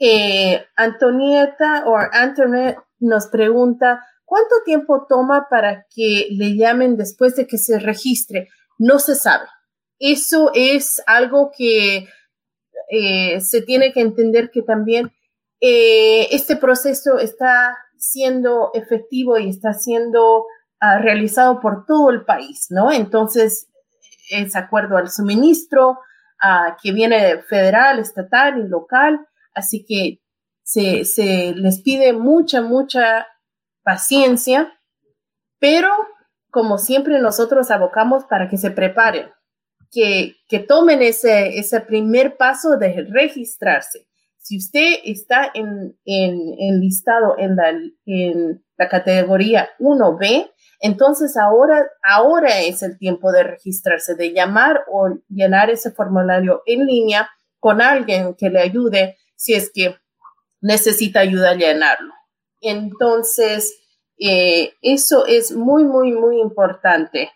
Eh, 0.00 0.64
Antonieta 0.74 1.84
o 1.86 1.96
Antoinette 1.96 2.78
nos 2.98 3.28
pregunta, 3.28 4.04
¿Cuánto 4.28 4.56
tiempo 4.62 5.06
toma 5.08 5.46
para 5.48 5.86
que 5.88 6.26
le 6.30 6.54
llamen 6.54 6.98
después 6.98 7.34
de 7.34 7.46
que 7.46 7.56
se 7.56 7.78
registre? 7.78 8.48
No 8.76 8.98
se 8.98 9.14
sabe. 9.14 9.46
Eso 9.98 10.50
es 10.52 11.02
algo 11.06 11.50
que 11.56 12.08
eh, 12.90 13.40
se 13.40 13.62
tiene 13.62 13.94
que 13.94 14.02
entender 14.02 14.50
que 14.50 14.60
también 14.60 15.12
eh, 15.62 16.28
este 16.30 16.56
proceso 16.56 17.18
está 17.18 17.78
siendo 17.96 18.70
efectivo 18.74 19.38
y 19.38 19.48
está 19.48 19.72
siendo 19.72 20.44
realizado 20.80 21.60
por 21.60 21.84
todo 21.86 22.10
el 22.10 22.24
país, 22.24 22.66
¿no? 22.70 22.92
Entonces, 22.92 23.68
es 24.30 24.56
acuerdo 24.56 24.96
al 24.96 25.10
suministro 25.10 25.98
que 26.82 26.92
viene 26.92 27.42
federal, 27.42 27.98
estatal 27.98 28.58
y 28.58 28.68
local, 28.68 29.26
así 29.54 29.84
que 29.84 30.20
se, 30.62 31.04
se 31.04 31.54
les 31.54 31.80
pide 31.80 32.12
mucha, 32.12 32.60
mucha 32.62 33.26
paciencia, 33.82 34.72
pero 35.58 35.88
como 36.50 36.78
siempre 36.78 37.18
nosotros 37.20 37.70
abocamos 37.70 38.24
para 38.24 38.48
que 38.48 38.58
se 38.58 38.70
preparen, 38.70 39.30
que, 39.90 40.36
que 40.48 40.58
tomen 40.58 41.02
ese, 41.02 41.58
ese 41.58 41.80
primer 41.80 42.36
paso 42.36 42.76
de 42.76 43.06
registrarse. 43.10 44.06
Si 44.38 44.56
usted 44.56 45.00
está 45.04 45.50
en, 45.52 45.98
en, 46.04 46.80
listado 46.80 47.36
en 47.38 47.56
la, 47.56 47.70
en 48.06 48.64
la 48.76 48.88
categoría 48.88 49.68
1B, 49.78 50.50
entonces 50.80 51.36
ahora, 51.36 51.90
ahora 52.02 52.60
es 52.60 52.82
el 52.82 52.98
tiempo 52.98 53.32
de 53.32 53.42
registrarse, 53.42 54.14
de 54.14 54.32
llamar 54.32 54.84
o 54.90 55.08
llenar 55.28 55.70
ese 55.70 55.90
formulario 55.90 56.62
en 56.66 56.86
línea 56.86 57.28
con 57.58 57.80
alguien 57.82 58.34
que 58.34 58.50
le 58.50 58.60
ayude 58.60 59.16
si 59.34 59.54
es 59.54 59.70
que 59.72 59.96
necesita 60.60 61.20
ayuda 61.20 61.50
a 61.50 61.54
llenarlo. 61.54 62.12
Entonces, 62.60 63.80
eh, 64.18 64.72
eso 64.82 65.26
es 65.26 65.52
muy, 65.52 65.84
muy, 65.84 66.12
muy 66.12 66.40
importante. 66.40 67.30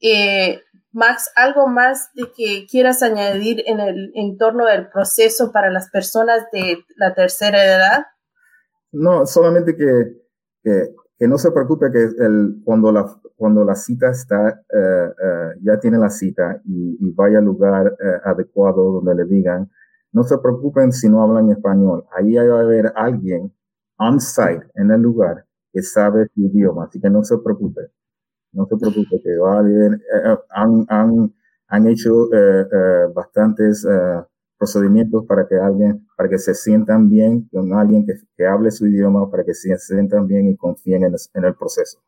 Eh, 0.00 0.60
Max, 0.92 1.30
¿algo 1.34 1.66
más 1.66 2.10
de 2.14 2.32
que 2.32 2.66
quieras 2.70 3.02
añadir 3.02 3.62
en 3.66 3.80
el 3.80 4.12
entorno 4.14 4.64
del 4.64 4.88
proceso 4.88 5.52
para 5.52 5.70
las 5.70 5.90
personas 5.90 6.44
de 6.52 6.78
la 6.96 7.14
tercera 7.14 7.64
edad? 7.64 8.06
No, 8.92 9.26
solamente 9.26 9.76
que, 9.76 9.84
que 10.62 10.94
no 11.20 11.38
se 11.38 11.50
preocupe 11.50 11.90
que 11.90 12.02
el, 12.02 12.60
cuando, 12.64 12.92
la, 12.92 13.06
cuando 13.36 13.64
la 13.64 13.74
cita 13.74 14.10
está, 14.10 14.48
eh, 14.50 15.12
eh, 15.24 15.50
ya 15.62 15.78
tiene 15.80 15.98
la 15.98 16.10
cita 16.10 16.60
y, 16.64 17.10
vaya 17.12 17.38
al 17.38 17.44
lugar 17.44 17.86
eh, 17.86 18.20
adecuado 18.24 18.92
donde 18.92 19.14
le 19.14 19.24
digan, 19.24 19.70
no 20.12 20.24
se 20.24 20.36
preocupen 20.38 20.92
si 20.92 21.08
no 21.08 21.22
hablan 21.22 21.50
español. 21.50 22.04
Ahí 22.14 22.34
va 22.34 22.58
a 22.58 22.60
haber 22.60 22.92
alguien 22.94 23.52
on 23.98 24.20
site 24.20 24.66
en 24.74 24.90
el 24.90 25.00
lugar 25.00 25.46
que 25.72 25.82
sabe 25.82 26.26
su 26.34 26.42
idioma, 26.42 26.84
así 26.84 27.00
que 27.00 27.08
no 27.08 27.24
se 27.24 27.38
preocupe. 27.38 27.82
No 28.52 28.66
se 28.66 28.76
preocupe 28.76 29.20
que 29.22 29.36
va 29.38 29.56
a 29.56 29.58
haber, 29.60 30.00
han, 30.50 30.86
han, 30.88 31.34
han 31.68 31.86
hecho 31.86 32.28
bastantes 33.14 33.86
procedimientos 34.58 35.24
para 35.26 35.46
que 35.48 35.56
alguien, 35.56 36.06
para 36.16 36.28
que 36.28 36.38
se 36.38 36.54
sientan 36.54 37.08
bien 37.08 37.48
con 37.52 37.72
alguien 37.74 38.06
que, 38.06 38.14
que 38.36 38.46
hable 38.46 38.70
su 38.70 38.86
idioma, 38.86 39.30
para 39.30 39.44
que 39.44 39.54
se 39.54 39.76
sientan 39.78 40.26
bien 40.26 40.48
y 40.48 40.56
confíen 40.56 41.04
en, 41.04 41.44
el 41.44 41.54
proceso. 41.56 42.02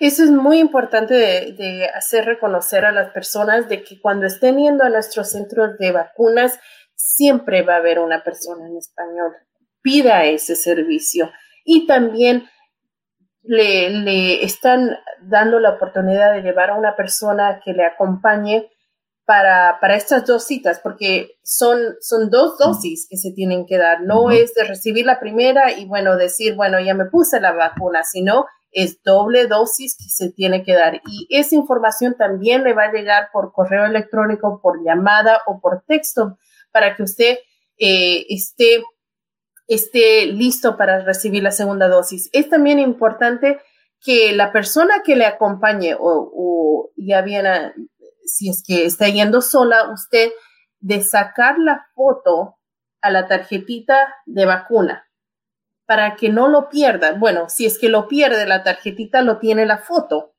Eso 0.00 0.24
es 0.24 0.30
muy 0.30 0.58
importante 0.58 1.14
de, 1.14 1.52
de, 1.52 1.86
hacer 1.86 2.24
reconocer 2.24 2.84
a 2.84 2.92
las 2.92 3.12
personas 3.12 3.68
de 3.68 3.82
que 3.82 4.00
cuando 4.00 4.26
estén 4.26 4.58
yendo 4.58 4.84
a 4.84 4.90
nuestros 4.90 5.30
centros 5.30 5.76
de 5.78 5.92
vacunas, 5.92 6.58
siempre 6.94 7.62
va 7.62 7.74
a 7.74 7.78
haber 7.78 7.98
una 7.98 8.22
persona 8.22 8.66
en 8.66 8.76
español. 8.76 9.32
Pida 9.82 10.24
ese 10.24 10.56
servicio. 10.56 11.30
Y 11.64 11.86
también 11.86 12.44
le, 13.42 13.90
le 13.90 14.44
están 14.44 14.96
dando 15.22 15.58
la 15.60 15.70
oportunidad 15.70 16.32
de 16.32 16.42
llevar 16.42 16.70
a 16.70 16.76
una 16.76 16.96
persona 16.96 17.60
que 17.64 17.72
le 17.72 17.84
acompañe 17.84 18.70
para, 19.26 19.78
para 19.80 19.96
estas 19.96 20.24
dos 20.24 20.44
citas, 20.44 20.80
porque 20.82 21.32
son, 21.42 21.96
son 22.00 22.30
dos 22.30 22.56
dosis 22.58 23.08
que 23.10 23.16
se 23.16 23.32
tienen 23.32 23.66
que 23.66 23.76
dar. 23.76 24.02
No 24.02 24.30
es 24.30 24.54
de 24.54 24.64
recibir 24.64 25.04
la 25.04 25.18
primera 25.18 25.72
y, 25.72 25.84
bueno, 25.84 26.16
decir, 26.16 26.54
bueno, 26.54 26.78
ya 26.80 26.94
me 26.94 27.06
puse 27.06 27.40
la 27.40 27.52
vacuna, 27.52 28.04
sino 28.04 28.46
es 28.70 29.02
doble 29.02 29.48
dosis 29.48 29.96
que 29.96 30.08
se 30.08 30.30
tiene 30.30 30.62
que 30.62 30.74
dar. 30.74 31.00
Y 31.08 31.26
esa 31.30 31.56
información 31.56 32.14
también 32.16 32.62
le 32.62 32.72
va 32.72 32.84
a 32.84 32.92
llegar 32.92 33.30
por 33.32 33.52
correo 33.52 33.84
electrónico, 33.84 34.60
por 34.62 34.84
llamada 34.84 35.40
o 35.46 35.60
por 35.60 35.82
texto 35.88 36.38
para 36.70 36.94
que 36.94 37.02
usted 37.02 37.38
eh, 37.78 38.26
esté, 38.28 38.84
esté 39.66 40.26
listo 40.26 40.76
para 40.76 41.00
recibir 41.04 41.42
la 41.42 41.50
segunda 41.50 41.88
dosis. 41.88 42.28
Es 42.32 42.48
también 42.48 42.78
importante 42.78 43.58
que 44.04 44.32
la 44.36 44.52
persona 44.52 45.02
que 45.04 45.16
le 45.16 45.26
acompañe 45.26 45.94
o, 45.94 46.30
o 46.32 46.90
ya 46.96 47.22
viene 47.22 47.72
si 48.26 48.50
es 48.50 48.62
que 48.66 48.84
está 48.84 49.08
yendo 49.08 49.40
sola, 49.40 49.90
usted 49.92 50.30
de 50.80 51.02
sacar 51.02 51.58
la 51.58 51.86
foto 51.94 52.58
a 53.00 53.10
la 53.10 53.26
tarjetita 53.28 54.14
de 54.26 54.46
vacuna 54.46 55.06
para 55.86 56.16
que 56.16 56.28
no 56.28 56.48
lo 56.48 56.68
pierda. 56.68 57.12
Bueno, 57.12 57.48
si 57.48 57.64
es 57.64 57.78
que 57.78 57.88
lo 57.88 58.08
pierde 58.08 58.46
la 58.46 58.62
tarjetita, 58.62 59.22
lo 59.22 59.38
tiene 59.38 59.66
la 59.66 59.78
foto. 59.78 60.34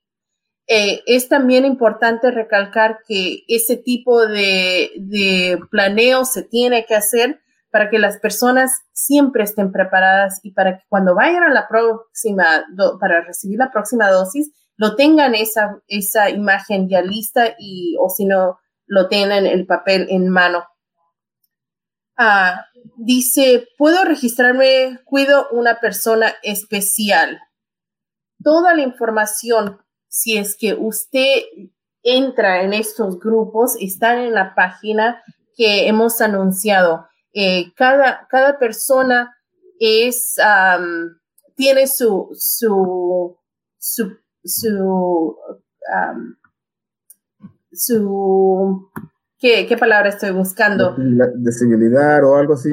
Eh, 0.66 1.02
es 1.06 1.28
también 1.28 1.64
importante 1.64 2.30
recalcar 2.30 2.98
que 3.06 3.44
ese 3.48 3.76
tipo 3.76 4.26
de, 4.26 4.90
de 4.96 5.58
planeo 5.70 6.26
se 6.26 6.42
tiene 6.42 6.84
que 6.84 6.94
hacer 6.94 7.40
para 7.70 7.88
que 7.88 7.98
las 7.98 8.18
personas 8.18 8.82
siempre 8.92 9.44
estén 9.44 9.72
preparadas 9.72 10.40
y 10.42 10.52
para 10.52 10.78
que 10.78 10.84
cuando 10.88 11.14
vayan 11.14 11.42
a 11.42 11.52
la 11.52 11.68
próxima, 11.68 12.66
para 13.00 13.22
recibir 13.22 13.58
la 13.58 13.70
próxima 13.70 14.10
dosis, 14.10 14.52
lo 14.78 14.94
tengan 14.94 15.34
esa, 15.34 15.82
esa 15.88 16.30
imagen 16.30 16.88
ya 16.88 17.02
lista 17.02 17.56
y, 17.58 17.96
o 18.00 18.08
si 18.08 18.24
no, 18.24 18.60
lo 18.86 19.08
tengan 19.08 19.44
el 19.44 19.66
papel 19.66 20.06
en 20.08 20.28
mano. 20.28 20.64
Ah, 22.16 22.64
dice, 22.96 23.68
puedo 23.76 24.04
registrarme, 24.04 25.00
cuido 25.04 25.48
una 25.50 25.80
persona 25.80 26.32
especial. 26.44 27.40
Toda 28.42 28.74
la 28.74 28.82
información, 28.82 29.82
si 30.06 30.38
es 30.38 30.56
que 30.56 30.74
usted 30.74 31.42
entra 32.04 32.62
en 32.62 32.72
estos 32.72 33.18
grupos, 33.18 33.74
están 33.80 34.18
en 34.18 34.32
la 34.32 34.54
página 34.54 35.24
que 35.56 35.88
hemos 35.88 36.20
anunciado. 36.20 37.08
Eh, 37.34 37.72
cada, 37.74 38.28
cada 38.30 38.60
persona 38.60 39.36
es, 39.80 40.36
tiene 41.56 41.88
su, 41.88 42.28
su, 42.38 43.36
su 43.76 44.18
su, 44.44 45.36
su 47.72 48.90
¿qué, 49.38 49.66
¿qué, 49.66 49.76
palabra 49.76 50.08
estoy 50.08 50.30
buscando? 50.30 50.96
Deseabilidad 51.36 52.24
o 52.24 52.36
algo 52.36 52.54
así. 52.54 52.70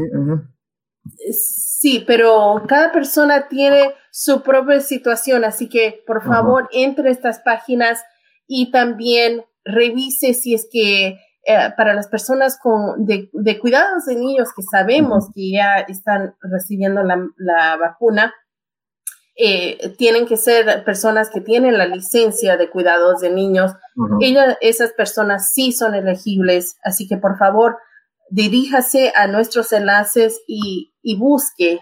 Sí, 1.32 2.04
pero 2.08 2.64
cada 2.68 2.92
persona 2.92 3.48
tiene 3.48 3.94
su 4.12 4.42
propia 4.42 4.80
situación, 4.80 5.44
así 5.44 5.70
que 5.70 6.04
por 6.08 6.24
favor 6.24 6.68
entre 6.72 7.12
estas 7.12 7.40
páginas 7.40 8.02
y 8.48 8.72
también 8.72 9.44
revise 9.64 10.34
si 10.34 10.54
es 10.54 10.68
que 10.72 11.20
eh, 11.48 11.74
para 11.78 11.94
las 11.94 12.08
personas 12.08 12.58
con, 12.58 13.06
de, 13.06 13.30
cuidados 13.60 14.06
de 14.06 14.16
niños 14.16 14.50
que 14.56 14.64
sabemos 14.64 15.30
que 15.34 15.52
ya 15.52 15.78
están 15.80 16.36
recibiendo 16.42 17.04
la, 17.04 17.28
la 17.38 17.78
vacuna, 17.78 18.34
eh, 19.38 19.94
tienen 19.98 20.28
que 20.28 20.38
ser 20.38 20.86
personas 20.86 21.30
que 21.30 21.42
tienen 21.42 21.78
la 21.78 21.86
licencia 21.88 22.56
de 22.56 22.70
cuidados 22.70 23.20
de 23.20 23.32
niños. 23.32 23.74
esas 24.62 24.94
personas 24.94 25.52
sí 25.54 25.74
son 25.74 25.94
elegibles, 25.94 26.78
así 26.84 27.08
que 27.08 27.18
por 27.18 27.38
favor 27.38 27.78
diríjase 28.30 29.12
a 29.16 29.28
nuestros 29.28 29.72
enlaces 29.74 30.42
y, 30.48 30.92
busque 31.18 31.80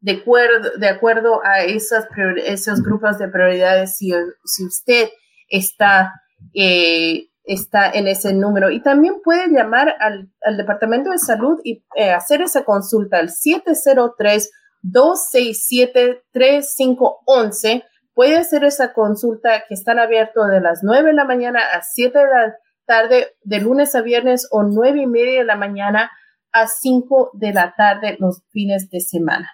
de 0.00 0.12
acuerdo, 0.12 0.70
de 0.78 0.88
acuerdo 0.88 1.40
a 1.44 1.62
esas 1.62 2.06
esos 2.44 2.82
grupos 2.82 3.18
de 3.18 3.28
prioridades 3.28 3.96
si, 3.96 4.12
si 4.44 4.64
usted 4.64 5.08
está, 5.48 6.12
eh, 6.54 7.28
está 7.44 7.90
en 7.90 8.08
ese 8.08 8.32
número. 8.32 8.70
Y 8.70 8.82
también 8.82 9.20
puede 9.22 9.48
llamar 9.48 9.94
al, 10.00 10.30
Departamento 10.56 11.10
de 11.10 11.18
Salud 11.18 11.60
y 11.62 11.84
eh, 11.96 12.10
hacer 12.10 12.42
esa 12.42 12.64
consulta 12.64 13.18
al 13.18 13.30
703 13.30 14.50
267-3511. 14.92 17.84
Puede 18.14 18.36
hacer 18.36 18.64
esa 18.64 18.92
consulta 18.92 19.64
que 19.68 19.74
están 19.74 19.98
abiertos 19.98 20.48
de 20.48 20.60
las 20.60 20.80
9 20.82 21.10
de 21.10 21.14
la 21.14 21.24
mañana 21.24 21.60
a 21.74 21.82
7 21.82 22.18
de 22.18 22.24
la 22.24 22.56
tarde, 22.86 23.36
de 23.42 23.60
lunes 23.60 23.94
a 23.94 24.02
viernes, 24.02 24.48
o 24.50 24.62
9 24.62 25.02
y 25.02 25.06
media 25.06 25.40
de 25.40 25.44
la 25.44 25.56
mañana 25.56 26.10
a 26.52 26.66
5 26.66 27.32
de 27.34 27.52
la 27.52 27.74
tarde 27.76 28.16
los 28.18 28.42
fines 28.50 28.88
de 28.90 29.00
semana. 29.00 29.50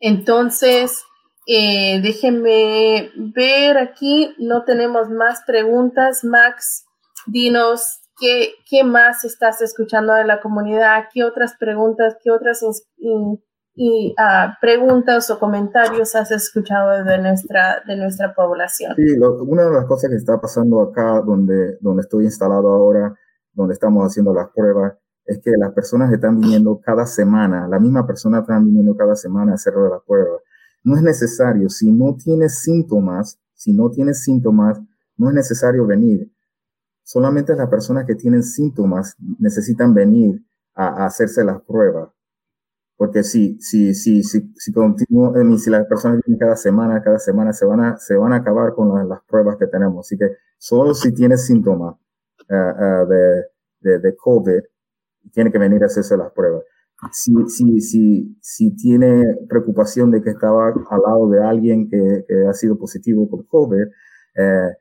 Entonces, 0.00 1.02
eh, 1.46 2.00
déjenme 2.02 3.10
ver 3.16 3.78
aquí, 3.78 4.34
no 4.38 4.64
tenemos 4.64 5.08
más 5.08 5.42
preguntas. 5.46 6.22
Max, 6.22 6.84
dinos 7.26 8.00
qué, 8.20 8.52
qué 8.68 8.84
más 8.84 9.24
estás 9.24 9.62
escuchando 9.62 10.12
de 10.12 10.24
la 10.24 10.40
comunidad, 10.40 11.06
qué 11.12 11.24
otras 11.24 11.56
preguntas, 11.58 12.16
qué 12.22 12.30
otras 12.30 12.62
y 13.80 14.12
uh, 14.18 14.50
preguntas 14.60 15.30
o 15.30 15.38
comentarios 15.38 16.16
has 16.16 16.32
escuchado 16.32 17.04
de 17.04 17.18
nuestra, 17.18 17.80
de 17.86 17.96
nuestra 17.96 18.34
población. 18.34 18.94
Sí, 18.96 19.16
una 19.16 19.66
de 19.66 19.70
las 19.70 19.84
cosas 19.86 20.10
que 20.10 20.16
está 20.16 20.40
pasando 20.40 20.80
acá 20.80 21.22
donde, 21.24 21.78
donde 21.80 22.02
estoy 22.02 22.24
instalado 22.24 22.68
ahora, 22.70 23.14
donde 23.52 23.74
estamos 23.74 24.04
haciendo 24.04 24.34
las 24.34 24.48
pruebas, 24.50 24.94
es 25.24 25.38
que 25.38 25.52
las 25.56 25.72
personas 25.74 26.12
están 26.12 26.40
viniendo 26.40 26.80
cada 26.80 27.06
semana, 27.06 27.68
la 27.68 27.78
misma 27.78 28.04
persona 28.04 28.40
están 28.40 28.64
viniendo 28.64 28.96
cada 28.96 29.14
semana 29.14 29.52
a 29.52 29.54
hacer 29.54 29.74
las 29.74 30.02
pruebas. 30.04 30.42
No 30.82 30.96
es 30.96 31.02
necesario, 31.02 31.68
si 31.68 31.92
no 31.92 32.16
tienes 32.16 32.58
síntomas, 32.58 33.38
si 33.54 33.72
no 33.72 33.90
tienes 33.90 34.24
síntomas, 34.24 34.80
no 35.16 35.28
es 35.28 35.34
necesario 35.34 35.86
venir. 35.86 36.32
Solamente 37.04 37.54
las 37.54 37.68
personas 37.68 38.06
que 38.06 38.16
tienen 38.16 38.42
síntomas 38.42 39.14
necesitan 39.38 39.94
venir 39.94 40.42
a, 40.74 41.04
a 41.04 41.06
hacerse 41.06 41.44
las 41.44 41.62
pruebas 41.62 42.08
porque 42.98 43.22
si, 43.22 43.60
si, 43.60 43.94
si, 43.94 44.24
si, 44.24 44.52
si, 44.56 44.72
continúo, 44.72 45.36
eh, 45.36 45.58
si 45.58 45.70
las 45.70 45.86
personas 45.86 46.20
vienen 46.26 46.36
cada 46.36 46.56
semana, 46.56 47.00
cada 47.00 47.20
semana, 47.20 47.52
se 47.52 47.64
van 47.64 47.80
a, 47.80 47.96
se 47.96 48.16
van 48.16 48.32
a 48.32 48.36
acabar 48.38 48.74
con 48.74 49.08
las, 49.08 49.22
pruebas 49.22 49.56
que 49.56 49.68
tenemos. 49.68 50.04
Así 50.04 50.18
que 50.18 50.32
solo 50.58 50.92
si 50.94 51.14
tienes 51.14 51.46
síntomas 51.46 51.94
uh, 52.50 52.54
uh, 52.54 53.06
de, 53.06 53.44
de, 53.82 53.98
de, 54.00 54.16
COVID, 54.16 54.60
tiene 55.32 55.52
que 55.52 55.58
venir 55.58 55.84
a 55.84 55.86
hacerse 55.86 56.16
las 56.16 56.32
pruebas. 56.32 56.64
Si, 57.12 57.32
si, 57.46 57.80
si, 57.80 58.36
si 58.42 58.74
tiene 58.74 59.46
preocupación 59.48 60.10
de 60.10 60.20
que 60.20 60.30
estaba 60.30 60.66
al 60.66 61.00
lado 61.06 61.28
de 61.28 61.44
alguien 61.44 61.88
que, 61.88 62.24
que 62.26 62.48
ha 62.48 62.52
sido 62.52 62.76
positivo 62.76 63.30
por 63.30 63.46
COVID, 63.46 63.84
eh, 64.34 64.74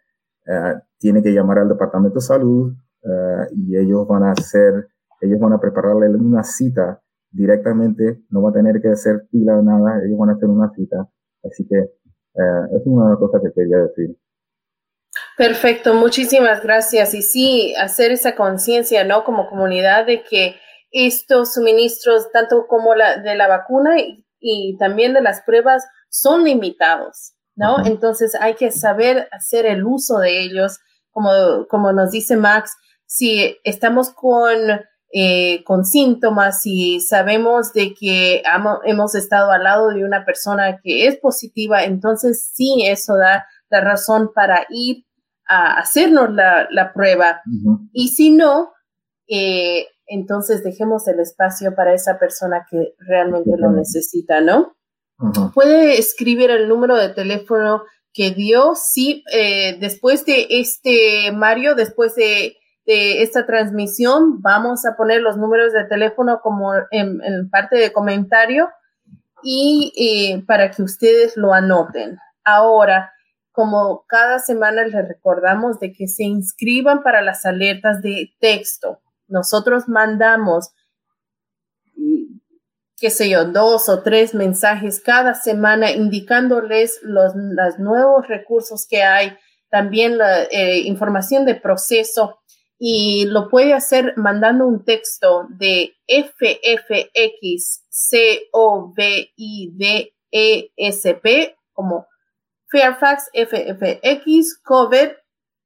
tiene 0.97 1.21
que 1.21 1.31
llamar 1.31 1.59
al 1.59 1.69
Departamento 1.69 2.15
de 2.15 2.25
Salud 2.25 2.73
y 3.51 3.77
ellos 3.77 4.07
van 4.07 4.23
a 4.23 4.31
hacer, 4.31 4.87
ellos 5.21 5.39
van 5.39 5.53
a 5.53 5.59
prepararle 5.59 6.09
una 6.09 6.43
cita 6.43 6.99
directamente, 7.37 8.19
no 8.29 8.41
va 8.41 8.49
a 8.49 8.53
tener 8.53 8.81
que 8.81 8.89
hacer 8.89 9.27
fila 9.31 9.57
o 9.57 9.61
nada, 9.61 10.01
ellos 10.03 10.17
van 10.17 10.31
a 10.31 10.33
hacer 10.33 10.49
una 10.49 10.71
cita. 10.75 11.07
Así 11.43 11.65
que 11.67 11.77
eh, 11.77 12.63
es 12.75 12.81
una 12.85 13.15
cosa 13.17 13.39
que 13.41 13.53
quería 13.53 13.77
decir. 13.77 14.17
Perfecto, 15.37 15.93
muchísimas 15.93 16.63
gracias. 16.63 17.13
Y 17.13 17.21
sí, 17.21 17.75
hacer 17.75 18.11
esa 18.11 18.35
conciencia, 18.35 19.03
¿no? 19.03 19.23
Como 19.23 19.49
comunidad 19.49 20.05
de 20.05 20.23
que 20.23 20.55
estos 20.91 21.53
suministros, 21.53 22.31
tanto 22.31 22.65
como 22.67 22.95
la 22.95 23.17
de 23.17 23.35
la 23.35 23.47
vacuna 23.47 23.99
y, 23.99 24.25
y, 24.39 24.77
también 24.77 25.13
de 25.13 25.21
las 25.21 25.41
pruebas, 25.41 25.85
son 26.09 26.43
limitados, 26.43 27.33
¿no? 27.55 27.85
Entonces 27.85 28.35
hay 28.35 28.55
que 28.55 28.71
saber 28.71 29.27
hacer 29.31 29.65
el 29.65 29.85
uso 29.85 30.19
de 30.19 30.41
ellos, 30.41 30.79
como, 31.11 31.67
como 31.69 31.91
nos 31.91 32.11
dice 32.11 32.35
Max, 32.35 32.75
si 33.05 33.57
estamos 33.63 34.11
con, 34.11 34.51
eh, 35.13 35.63
con 35.63 35.85
síntomas, 35.85 36.61
si 36.61 36.99
sabemos 36.99 37.71
de 37.73 37.93
que 37.93 38.43
hemos 38.83 39.15
estado 39.15 39.51
al 39.51 39.63
lado 39.63 39.89
de 39.89 40.03
una 40.03 40.25
persona 40.25 40.79
que 40.83 41.07
es 41.07 41.17
positiva, 41.17 41.85
entonces 41.85 42.51
sí, 42.53 42.83
eso 42.85 43.15
da 43.15 43.45
la 43.69 43.81
razón 43.81 44.31
para 44.33 44.65
ir 44.69 45.05
a 45.47 45.79
hacernos 45.79 46.29
la, 46.33 46.91
prueba. 46.93 47.41
Y 47.93 48.09
si 48.09 48.31
no, 48.31 48.73
eh, 49.27 49.87
entonces 50.07 50.63
dejemos 50.63 51.07
el 51.07 51.19
espacio 51.19 51.73
para 51.73 51.93
esa 51.93 52.19
persona 52.19 52.65
que 52.69 52.93
realmente 52.99 53.51
lo 53.57 53.71
necesita, 53.71 54.41
¿no? 54.41 54.75
Puede 55.53 55.97
escribir 55.97 56.51
el 56.51 56.67
número 56.67 56.95
de 56.95 57.09
teléfono 57.09 57.83
que 58.13 58.31
dio, 58.31 58.73
sí, 58.75 59.23
eh, 59.31 59.77
después 59.79 60.25
de 60.25 60.47
este, 60.49 61.31
Mario, 61.31 61.75
después 61.75 62.15
de, 62.15 62.57
esta 62.87 63.45
transmisión, 63.45 64.41
vamos 64.41 64.85
a 64.85 64.95
poner 64.95 65.21
los 65.21 65.37
números 65.37 65.73
de 65.73 65.83
teléfono 65.85 66.39
como 66.41 66.71
en, 66.91 67.49
parte 67.49 67.77
de 67.77 67.91
comentario 67.91 68.69
y 69.43 69.93
eh, 69.97 70.43
para 70.47 70.71
que 70.71 70.83
ustedes 70.83 71.35
lo 71.35 71.53
anoten. 71.53 72.17
Ahora, 72.45 73.11
como 73.51 74.05
cada 74.07 74.39
semana 74.39 74.85
les 74.85 75.07
recordamos 75.07 75.79
de 75.79 75.91
que 75.91 76.07
se 76.07 76.23
inscriban 76.23 77.03
para 77.03 77.21
las 77.21 77.45
alertas 77.45 78.01
de 78.01 78.31
texto. 78.39 79.01
Nosotros 79.27 79.89
mandamos, 79.89 80.71
qué 82.97 83.09
sé 83.09 83.29
yo, 83.29 83.45
dos 83.45 83.89
o 83.89 84.01
tres 84.01 84.33
mensajes 84.33 85.01
cada 85.01 85.33
semana 85.33 85.91
indicándoles 85.91 86.99
los, 87.01 87.33
nuevos 87.79 88.27
recursos 88.27 88.87
que 88.87 89.03
hay, 89.03 89.35
también 89.69 90.17
la 90.17 90.43
eh, 90.43 90.83
información 90.85 91.45
de 91.45 91.55
proceso 91.55 92.39
y 92.79 93.25
lo 93.25 93.49
puede 93.49 93.73
hacer 93.73 94.13
mandando 94.17 94.67
un 94.67 94.85
texto 94.85 95.47
de 95.49 95.95
FFX 96.07 97.83
como 101.73 102.05
Fairfax 102.69 103.31
FFX 103.33 104.61
COVID 104.63 105.09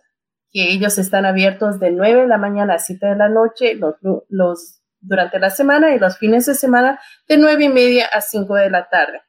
que 0.51 0.71
ellos 0.71 0.97
están 0.97 1.25
abiertos 1.25 1.79
de 1.79 1.91
9 1.91 2.21
de 2.21 2.27
la 2.27 2.37
mañana 2.37 2.75
a 2.75 2.79
7 2.79 3.05
de 3.05 3.15
la 3.15 3.29
noche 3.29 3.75
los, 3.75 3.95
los, 4.29 4.81
durante 4.99 5.39
la 5.39 5.49
semana 5.49 5.93
y 5.93 5.99
los 5.99 6.17
fines 6.17 6.45
de 6.45 6.55
semana 6.55 6.99
de 7.27 7.37
9 7.37 7.65
y 7.65 7.69
media 7.69 8.07
a 8.07 8.21
5 8.21 8.55
de 8.55 8.69
la 8.69 8.89
tarde. 8.89 9.21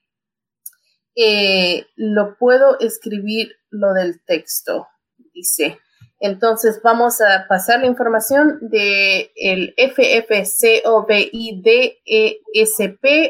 Eh, 1.17 1.87
lo 1.97 2.37
puedo 2.39 2.79
escribir 2.79 3.57
lo 3.71 3.93
del 3.93 4.23
texto, 4.25 4.87
dice. 5.35 5.79
Entonces 6.21 6.81
vamos 6.83 7.21
a 7.21 7.47
pasar 7.49 7.81
la 7.81 7.87
información 7.87 8.59
de 8.61 9.31
el 9.37 9.73
FFCOVIDESP 9.77 10.83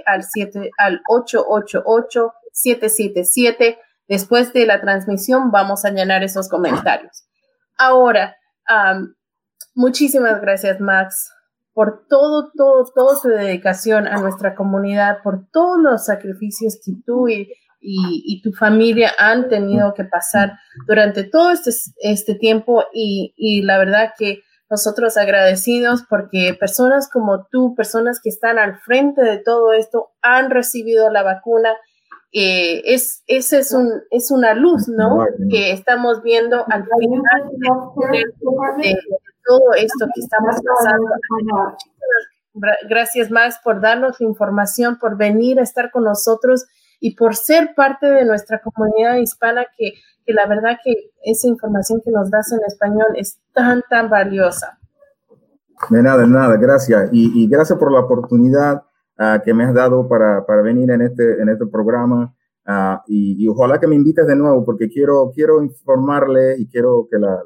al, 0.07 0.24
7, 0.24 0.70
al 0.79 1.03
888-777. 1.05 3.79
Después 4.07 4.55
de 4.55 4.66
la 4.66 4.81
transmisión 4.81 5.51
vamos 5.51 5.85
a 5.85 5.90
llenar 5.90 6.22
esos 6.22 6.48
comentarios. 6.48 7.27
Ahora, 7.78 8.36
muchísimas 9.74 10.40
gracias 10.40 10.80
Max 10.80 11.32
por 11.72 12.06
todo, 12.08 12.50
todo, 12.56 12.90
toda 12.92 13.20
tu 13.22 13.28
dedicación 13.28 14.08
a 14.08 14.20
nuestra 14.20 14.56
comunidad, 14.56 15.22
por 15.22 15.48
todos 15.52 15.78
los 15.80 16.04
sacrificios 16.06 16.80
que 16.84 16.92
tú 17.06 17.28
y 17.28 17.52
y, 17.80 18.42
tu 18.42 18.52
familia 18.52 19.12
han 19.18 19.48
tenido 19.48 19.94
que 19.94 20.04
pasar 20.04 20.58
durante 20.86 21.24
todo 21.24 21.50
este, 21.50 21.70
este 22.00 22.34
tiempo 22.34 22.84
y, 22.92 23.62
la 23.62 23.78
verdad 23.78 24.12
que 24.18 24.42
nosotros 24.70 25.16
agradecidos 25.16 26.04
porque 26.08 26.54
personas 26.58 27.08
como 27.10 27.46
tú, 27.50 27.74
personas 27.74 28.20
que 28.22 28.28
están 28.28 28.58
al 28.58 28.78
frente 28.80 29.22
de 29.22 29.38
todo 29.38 29.72
esto, 29.72 30.10
han 30.20 30.50
recibido 30.50 31.10
la 31.10 31.22
vacuna. 31.22 31.70
Eh, 32.32 32.82
es, 32.84 33.22
ese 33.26 33.58
es, 33.58 33.72
un, 33.72 33.90
es 34.10 34.30
una 34.30 34.54
luz, 34.54 34.86
¿no? 34.88 35.26
Que 35.50 35.72
estamos 35.72 36.22
viendo 36.22 36.64
al 36.68 36.84
final 36.84 37.50
de, 38.78 38.94
todo 39.46 39.72
esto 39.74 40.06
que 40.14 40.20
estamos 40.20 40.56
pasando. 40.56 41.76
Gracias, 42.88 43.30
Max, 43.30 43.58
por 43.62 43.80
darnos 43.80 44.20
la 44.20 44.26
información, 44.26 44.98
por 44.98 45.16
venir 45.16 45.58
a 45.58 45.62
estar 45.62 45.90
con 45.90 46.04
nosotros 46.04 46.66
y 47.00 47.16
por 47.16 47.34
ser 47.36 47.74
parte 47.74 48.06
de 48.06 48.24
nuestra 48.24 48.60
comunidad 48.60 49.16
hispana 49.16 49.66
que, 49.76 49.94
la 50.26 50.46
verdad 50.46 50.78
que 50.84 51.12
esa 51.22 51.48
información 51.48 52.02
que 52.04 52.10
nos 52.10 52.30
das 52.30 52.52
en 52.52 52.60
español 52.66 53.06
es 53.16 53.38
tan, 53.54 53.82
tan 53.88 54.10
valiosa. 54.10 54.78
De 55.88 56.02
nada, 56.02 56.22
de 56.22 56.26
nada, 56.26 56.56
gracias. 56.56 57.08
Y, 57.12 57.48
gracias 57.48 57.78
por 57.78 57.92
la 57.92 58.00
oportunidad 58.00 58.82
ah, 59.18 59.42
que 59.44 59.52
me 59.52 59.64
has 59.64 59.74
dado 59.74 60.09
para, 60.09 60.44
venir 60.62 60.90
en 60.90 61.02
este, 61.02 61.42
en 61.42 61.48
este 61.48 61.66
programa. 61.66 62.35
Ah, 62.66 63.02
y, 63.07 63.48
ojalá 63.48 63.81
que 63.81 63.87
me 63.87 63.96
invites 63.96 64.26
de 64.26 64.37
nuevo 64.37 64.64
porque 64.64 64.88
quiero, 64.88 65.31
quiero 65.35 65.62
informarle 65.62 66.59
y 66.59 66.68
quiero 66.68 67.09
que 67.11 67.18
la, 67.18 67.42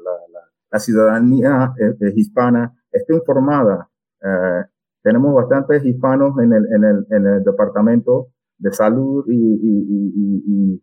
ciudadanía 0.79 1.71
eh, 1.79 1.95
eh, 1.99 2.13
hispana 2.15 2.73
esté 2.91 3.13
informada. 3.13 3.89
Ah, 4.23 4.65
tenemos 5.01 5.33
bastantes 5.33 5.85
hispanos 5.85 6.37
en 6.39 6.53
el, 6.53 6.65
en 6.73 6.83
el, 6.83 7.07
en 7.09 7.27
el 7.27 7.43
departamento 7.43 8.29
de 8.57 8.71
salud 8.71 9.25
y, 9.27 10.81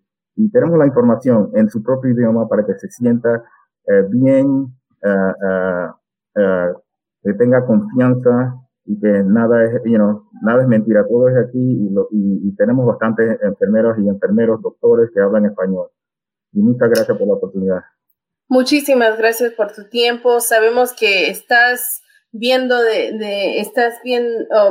tenemos 0.53 0.79
la 0.79 0.87
información 0.87 1.51
en 1.55 1.69
su 1.69 1.83
propio 1.83 2.11
idioma 2.13 2.49
para 2.49 2.65
que 2.65 2.75
se 2.75 2.89
sienta 2.89 3.45
eh, 3.87 4.07
bien, 4.09 4.75
que 7.23 7.33
tenga 7.35 7.65
confianza 7.67 8.55
y 8.91 8.99
que 8.99 9.23
nada 9.25 9.65
es, 9.65 9.71
you 9.85 9.95
know, 9.95 10.25
nada 10.43 10.63
es 10.63 10.69
mentira, 10.69 11.07
todo 11.07 11.29
es 11.29 11.37
aquí 11.37 11.59
y, 12.11 12.55
tenemos 12.57 12.85
bastantes 12.85 13.39
enfermeros 13.43 13.97
y 13.99 14.09
enfermeros, 14.09 14.61
doctores 14.61 15.11
que 15.15 15.21
hablan 15.21 15.47
español. 15.47 15.89
Y 16.53 16.61
muchas 16.61 16.91
gracias 16.91 17.17
por 17.17 17.27
la 17.27 17.35
oportunidad. 17.35 17.81
Muchísimas 18.49 19.17
gracias 19.17 19.53
por 19.53 19.73
tu 19.73 19.89
tiempo. 19.89 20.41
Sabemos 20.41 20.93
que 20.93 21.31
estás 21.31 22.03
viendo 22.33 22.83
de, 22.83 23.61
estás 23.61 23.95
bien, 24.03 24.25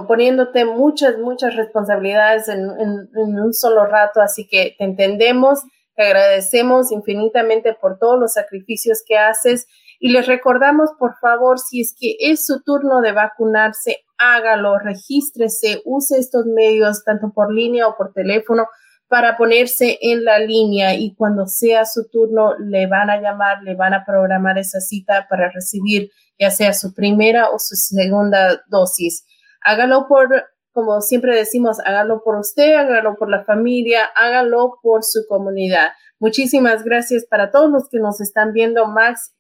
poniéndote 0.08 0.66
muchas, 0.66 1.18
muchas 1.18 1.56
responsabilidades 1.56 2.50
en, 2.50 2.70
un 3.16 3.54
solo 3.54 3.86
rato, 3.86 4.22
así 4.22 4.48
que 4.48 4.76
te 4.78 4.84
entendemos, 4.84 5.62
te 5.96 6.04
agradecemos 6.04 6.92
infinitamente 6.92 7.74
por 7.74 7.98
todos 7.98 8.20
los 8.20 8.34
sacrificios 8.34 9.02
que 9.08 9.18
haces 9.18 9.66
y 10.00 10.10
les 10.12 10.28
recordamos, 10.28 10.92
por 11.00 11.18
favor, 11.20 11.58
si 11.60 11.82
es 11.82 11.96
que 11.98 12.16
es 12.20 12.46
su 12.46 12.62
turno 12.62 13.02
de 13.02 13.14
vacunarse, 13.14 13.98
hágalo, 14.20 14.78
regístrese, 14.78 15.82
use 15.86 16.20
estos 16.20 16.46
medios, 16.46 17.04
tanto 17.04 17.32
por 17.34 17.52
línea 17.52 17.88
o 17.88 17.98
por 17.98 18.14
teléfono, 18.14 18.68
para 19.08 19.38
ponerse 19.38 19.98
en 20.02 20.24
la 20.24 20.38
línea 20.38 20.94
y 20.94 21.16
cuando 21.16 21.48
sea 21.48 21.86
su 21.86 22.08
turno 22.10 22.54
le 22.60 22.86
van 22.86 23.10
a 23.10 23.20
llamar, 23.20 23.64
le 23.64 23.76
van 23.76 23.96
a 23.96 24.06
programar 24.06 24.60
esa 24.60 24.80
cita 24.82 25.26
para 25.28 25.50
recibir 25.50 26.12
ya 26.38 26.52
sea 26.52 26.74
su 26.74 26.94
primera 26.94 27.50
o 27.50 27.58
su 27.58 27.76
segunda 27.76 28.62
dosis. 28.68 29.26
Hágalo 29.62 30.08
por, 30.08 30.46
como 30.72 31.02
siempre 31.02 31.36
decimos, 31.36 31.80
hágalo 31.84 32.22
por 32.24 32.38
usted, 32.38 32.76
hágalo 32.76 33.16
por 33.16 33.30
la 33.30 33.44
familia, 33.44 34.06
hágalo 34.16 34.80
por 34.84 35.04
su 35.04 35.22
comunidad. 35.28 35.90
Muchísimas 36.20 36.84
gracias 36.84 37.26
para 37.26 37.50
todos 37.50 37.72
los 37.72 37.90
que 37.90 38.00
nos 38.00 38.22
están 38.22 38.54
viendo, 38.54 38.86
Max. 38.86 39.34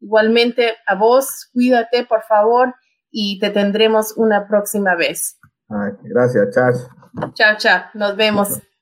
Igualmente 0.00 0.74
a 0.86 0.94
vos, 0.94 1.50
cuídate 1.52 2.04
por 2.04 2.22
favor 2.22 2.74
y 3.16 3.38
te 3.38 3.50
tendremos 3.50 4.14
una 4.16 4.48
próxima 4.48 4.96
vez. 4.96 5.38
gracias, 6.02 6.50
chao. 6.52 6.72
Chao, 7.34 7.56
chao, 7.56 7.84
nos 7.94 8.16
vemos. 8.16 8.60